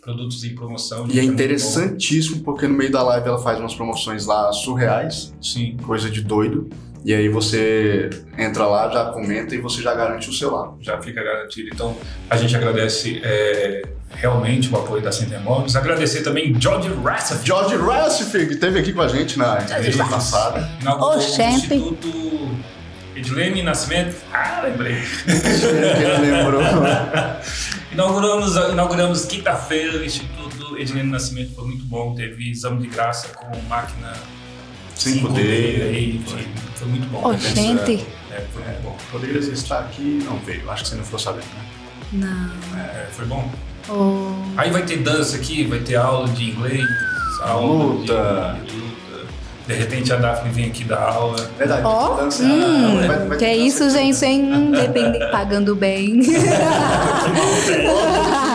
[0.00, 1.06] produtos em promoção.
[1.08, 5.32] E é muito interessantíssimo porque no meio da live ela faz umas promoções lá surreais.
[5.40, 5.76] Sim.
[5.84, 6.68] coisa de doido.
[7.04, 10.74] E aí você entra lá, já comenta e você já garante o seu lá.
[10.80, 11.70] já fica garantido.
[11.72, 11.96] Então,
[12.28, 15.74] a gente agradece é, realmente o apoio da Center Móveis.
[15.76, 20.68] Agradecer também George Rassif, George Rassif, que esteve aqui com a gente na entrevista passada.
[20.82, 21.18] inaugurou Ô, o.
[21.22, 22.50] Instituto
[23.16, 24.16] Edilene Nascimento.
[24.30, 24.96] Ah, lembrei.
[25.26, 26.60] Ele lembrou.
[27.92, 31.54] Inauguramos, inauguramos quinta-feira o Instituto Edilene Nascimento.
[31.54, 32.14] Foi muito bom.
[32.14, 34.12] Teve exame de graça com máquina
[34.96, 35.38] 5D.
[35.38, 36.22] aí.
[36.26, 37.26] Foi, foi muito bom.
[37.26, 38.06] Ô, gente.
[38.30, 38.96] É, foi muito bom.
[39.10, 40.70] Poderia estar aqui não veio.
[40.70, 41.66] Acho que você não ficou sabendo, né?
[42.12, 42.78] Não.
[42.78, 43.50] É, foi bom.
[43.88, 44.32] Oh.
[44.56, 46.86] Aí vai ter dança aqui, vai ter aula de inglês,
[47.42, 48.60] aula Luta.
[48.64, 48.89] De,
[49.70, 51.36] de repente a Daphne vem aqui dar aula.
[51.56, 51.82] Verdade.
[51.84, 52.42] Ó, dança.
[52.42, 56.20] hum, Vai- vai que é isso, gente, sem depender, pagando bem.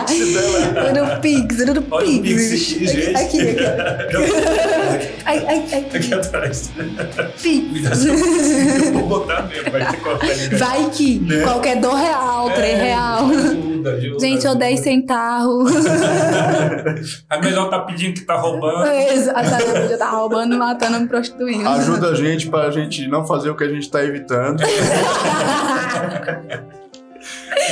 [0.06, 3.16] Tudo Pix, tudo Pix aqui, gente.
[3.16, 3.56] Aqui, aqui.
[5.26, 5.86] Ai, ai, ai.
[5.92, 6.70] Aqui atrás.
[7.42, 8.04] Pix.
[8.06, 10.58] Eu Vou botar mesmo, vai ter qualquer ligação.
[10.68, 11.42] Vai que Né?
[11.42, 13.24] qualquer do real, três real.
[13.28, 14.20] Ajuda, ajuda.
[14.20, 15.72] Gente, ou 10 centavos.
[17.28, 18.86] É melhor tá pedindo que tá roubando.
[18.88, 21.68] Exatamente, já tá roubando, matando, prostituindo.
[21.68, 24.62] Ajuda a gente pra gente não fazer o que a gente tá evitando.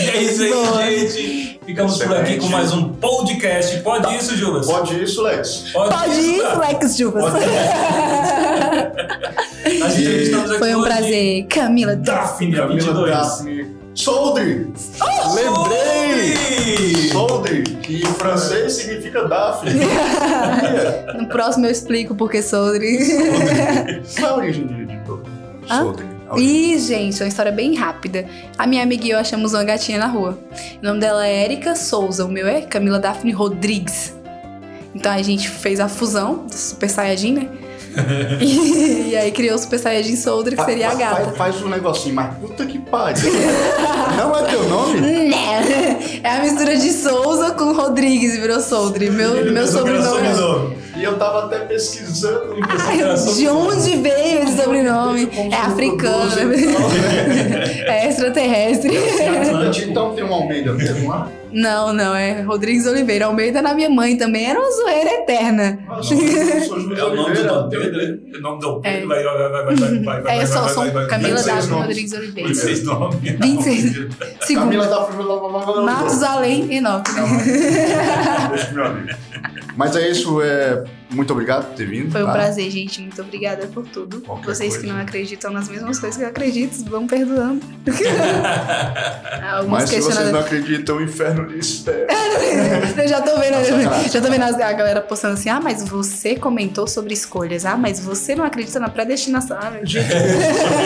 [0.01, 0.83] E é isso aí, Boa.
[0.83, 1.61] gente.
[1.65, 3.79] Ficamos por aqui com mais um podcast.
[3.81, 4.67] Pode isso, Juvas?
[4.67, 5.71] Pode isso, Lex.
[5.73, 6.57] Pode ir, tá?
[6.57, 7.25] Flex Juvas.
[7.25, 7.47] Pode.
[9.79, 11.47] Nós entrevistamos aqui Foi um hoje prazer.
[11.47, 11.97] Camila.
[11.97, 13.11] Daphne, Camila 22.
[13.11, 13.74] Daphne.
[13.95, 14.73] Soldri!
[15.35, 17.09] Lembrei!
[17.13, 19.73] Soldri, que em francês significa Daphne.
[21.17, 22.99] No próximo eu explico porque Soldri.
[24.19, 26.15] Qual é a origem de, origem.
[26.37, 28.27] Ih, gente, uma história bem rápida.
[28.59, 30.39] A minha amiga e eu achamos uma gatinha na rua.
[30.83, 34.15] O nome dela é Erika Souza, o meu é Camila Daphne Rodrigues.
[34.95, 37.49] Então a gente fez a fusão do Super Saiyajin, né?
[38.41, 41.25] E, e aí criou o Super Saiyajin Soldra, que seria a Faz- gata.
[41.25, 43.33] Faz, faz um negocinho, mas puta que pariu.
[44.17, 45.01] Não é teu nome?
[45.01, 45.31] Né?
[46.25, 49.11] É a mistura de Souza com Rodrigues, virou Soldre.
[49.11, 50.35] Meu, meu era sobrenome é.
[50.35, 50.77] sobrenome.
[50.97, 52.57] E eu tava até pesquisando.
[52.63, 52.99] Ai,
[53.37, 55.29] de onde veio esse sobrenome?
[55.51, 56.31] É africano,
[57.87, 58.93] é extraterrestre.
[59.87, 61.29] Então tem um Almeida mesmo lá?
[61.55, 63.27] Não, não, é Rodrigues Oliveira.
[63.27, 65.79] Almeida na minha mãe também era uma zoeira eterna.
[66.03, 66.25] Júlio
[66.99, 67.45] É o nome do.
[67.45, 68.19] Dom Pedro, né?
[68.35, 69.07] O nome do Pedro, É.
[69.07, 71.71] vai, vai, vai, vai, vai, vai, vai, É, eu só sou Camila 26 W.
[71.71, 71.87] nomes.
[71.87, 72.49] Rodrigues Oliveira.
[72.49, 73.21] 26 nomes.
[73.23, 74.09] 26.
[74.41, 77.13] Segundo, Camila da Matusalém Enoque.
[78.73, 79.15] Meu amigo.
[79.77, 80.85] Mas é isso, é...
[81.11, 82.13] muito obrigado por ter vindo.
[82.13, 82.33] Foi um tá?
[82.33, 83.01] prazer, gente.
[83.01, 84.21] Muito obrigada por tudo.
[84.21, 84.95] Qualquer Vocês que coisa.
[84.95, 87.61] não acreditam nas mesmas coisas que eu acredito, vão perdoando.
[89.53, 92.07] Alguns Mas se vocês não acreditam, o inferno lhe espera.
[92.97, 94.11] Eu já tô vendo, sacanagem.
[94.11, 97.65] já tô vendo a galera postando assim: ah, mas você comentou sobre escolhas.
[97.65, 99.57] Ah, mas você não acredita na predestinação.
[99.61, 100.05] Ah, meu Deus.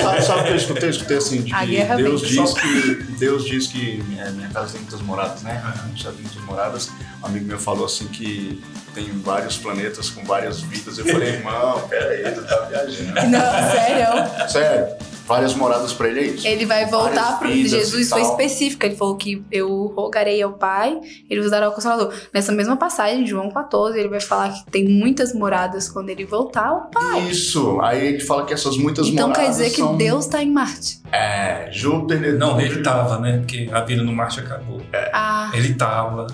[0.03, 0.89] sabe, sabe o que eu escutei?
[0.89, 2.31] Eu escutei assim, de que Deus vem.
[2.31, 5.63] diz que, Deus diz que minha, minha casa tem muitas moradas, né?
[5.95, 6.91] Já tem muitas moradas.
[7.23, 8.63] Um amigo meu falou assim que
[8.95, 10.99] tem vários planetas com várias vidas.
[10.99, 13.13] Eu falei, irmão, peraí, tu tá viajando.
[13.29, 14.49] Não, sério.
[14.49, 14.97] Sério,
[15.29, 16.47] várias moradas pra ele é isso.
[16.47, 18.87] Ele vai voltar vidas Jesus foi específico.
[18.87, 20.99] Ele falou que eu rogarei ao Pai,
[21.29, 22.13] ele vos dará o Consolador.
[22.33, 26.69] Nessa mesma passagem, João 14, ele vai falar que tem muitas moradas quando ele voltar
[26.69, 27.29] ao Pai.
[27.29, 29.97] Isso, aí ele fala que essas muitas Então moradas quer dizer que são...
[29.97, 31.01] Deus tá em Marte.
[31.13, 32.39] É, Júpiter...
[32.39, 33.39] Não, ele tava, né?
[33.39, 34.81] Porque a vida no Marte acabou.
[35.13, 36.27] Ah, Ele tava,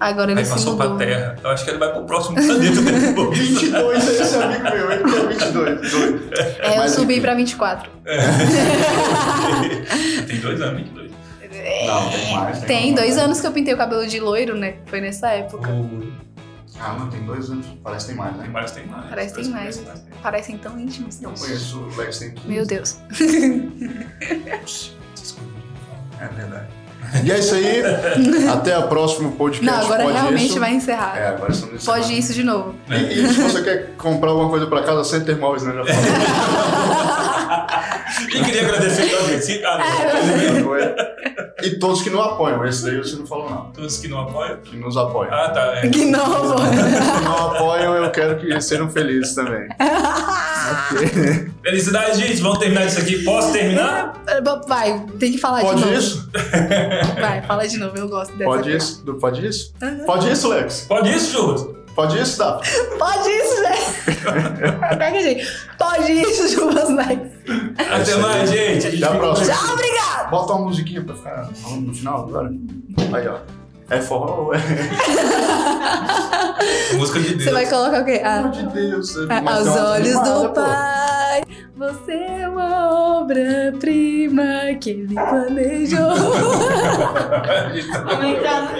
[0.00, 0.96] agora ele aí se passou mudou.
[0.96, 1.36] pra Terra.
[1.42, 3.38] Eu acho que ele vai pro próximo planeta depois.
[3.48, 5.90] 22 é esse amigo meu, ele quer 22.
[5.90, 6.30] doido.
[6.60, 7.22] É, eu Mas, subi enfim.
[7.22, 7.90] pra 24.
[10.26, 11.08] Tem dois anos, 22.
[11.86, 12.58] Não, tem mais.
[12.60, 13.18] Tem dois mais.
[13.18, 14.76] anos que eu pintei o cabelo de loiro, né?
[14.86, 15.70] Foi nessa época.
[15.70, 16.12] O...
[16.80, 17.66] Ah, não, tem dois anos.
[17.82, 18.48] Parece que tem mais, Tem né?
[18.50, 19.04] mais, tem mais.
[19.08, 19.82] Parece que tem mais.
[20.22, 21.20] Parecem tão íntimos.
[21.20, 22.48] Eu conheço o Lex tem 15.
[22.48, 22.98] Meu Deus.
[26.20, 26.66] É verdade.
[27.24, 27.82] E é isso aí.
[28.52, 29.64] Até o próximo podcast.
[29.64, 30.60] Não, agora Pode realmente isso.
[30.60, 31.16] vai encerrar.
[31.16, 32.02] É, agora estamos encerrando.
[32.02, 32.74] Pode isso de novo.
[32.90, 35.72] E, e se você quer comprar alguma coisa pra casa, Center Móveis, né?
[35.74, 35.84] Já
[38.28, 39.44] E queria agradecer a gente.
[39.44, 40.76] Sim, ah, não.
[41.64, 42.64] e todos que não apoiam.
[42.64, 43.70] Esse daí você não falou, não.
[43.72, 44.56] Todos que não apoiam.
[44.58, 45.32] Que nos apoiam.
[45.32, 45.76] Ah, tá.
[45.76, 45.88] É.
[45.88, 46.54] Que novo.
[46.54, 46.60] Os
[47.18, 49.68] que não apoiam, eu quero que eles sejam felizes também.
[50.90, 51.50] Ok.
[51.62, 52.40] Felicidades, gente.
[52.40, 53.22] Vamos terminar isso aqui.
[53.24, 54.14] Posso terminar?
[54.66, 55.92] Vai, tem que falar de Pode novo.
[55.92, 56.30] isso?
[57.20, 58.50] Vai, fala de novo, eu gosto dessa.
[58.50, 59.04] Pode isso?
[59.04, 59.74] Do- Pode isso?
[60.06, 60.86] Pode isso, Lex?
[60.88, 61.78] Pode isso, Churros?
[61.94, 62.60] Pode isso, Dá?
[62.98, 64.98] Pode isso, gente.
[64.98, 65.46] Pega, gente.
[65.76, 67.37] Pode isso, Chuvas Likes.
[67.78, 68.86] Até mais, gente.
[68.86, 69.54] A gente Até a fica- próxima.
[69.54, 70.30] Tchau, obrigado.
[70.30, 72.50] Bota uma musiquinha pra ficar falando no final agora.
[73.12, 73.36] Aí, ó.
[73.90, 74.58] É forró ou é?
[76.96, 77.44] Música de Deus.
[77.44, 78.20] Você vai colocar o quê?
[78.24, 79.16] Ah, amor de Deus.
[79.30, 80.54] Ah, mas Aos uma olhos animada, do pô.
[80.60, 81.42] Pai,
[81.76, 82.90] você é uma
[83.20, 84.44] obra-prima
[84.80, 86.08] que ele planejou.
[88.42, 88.72] Tá-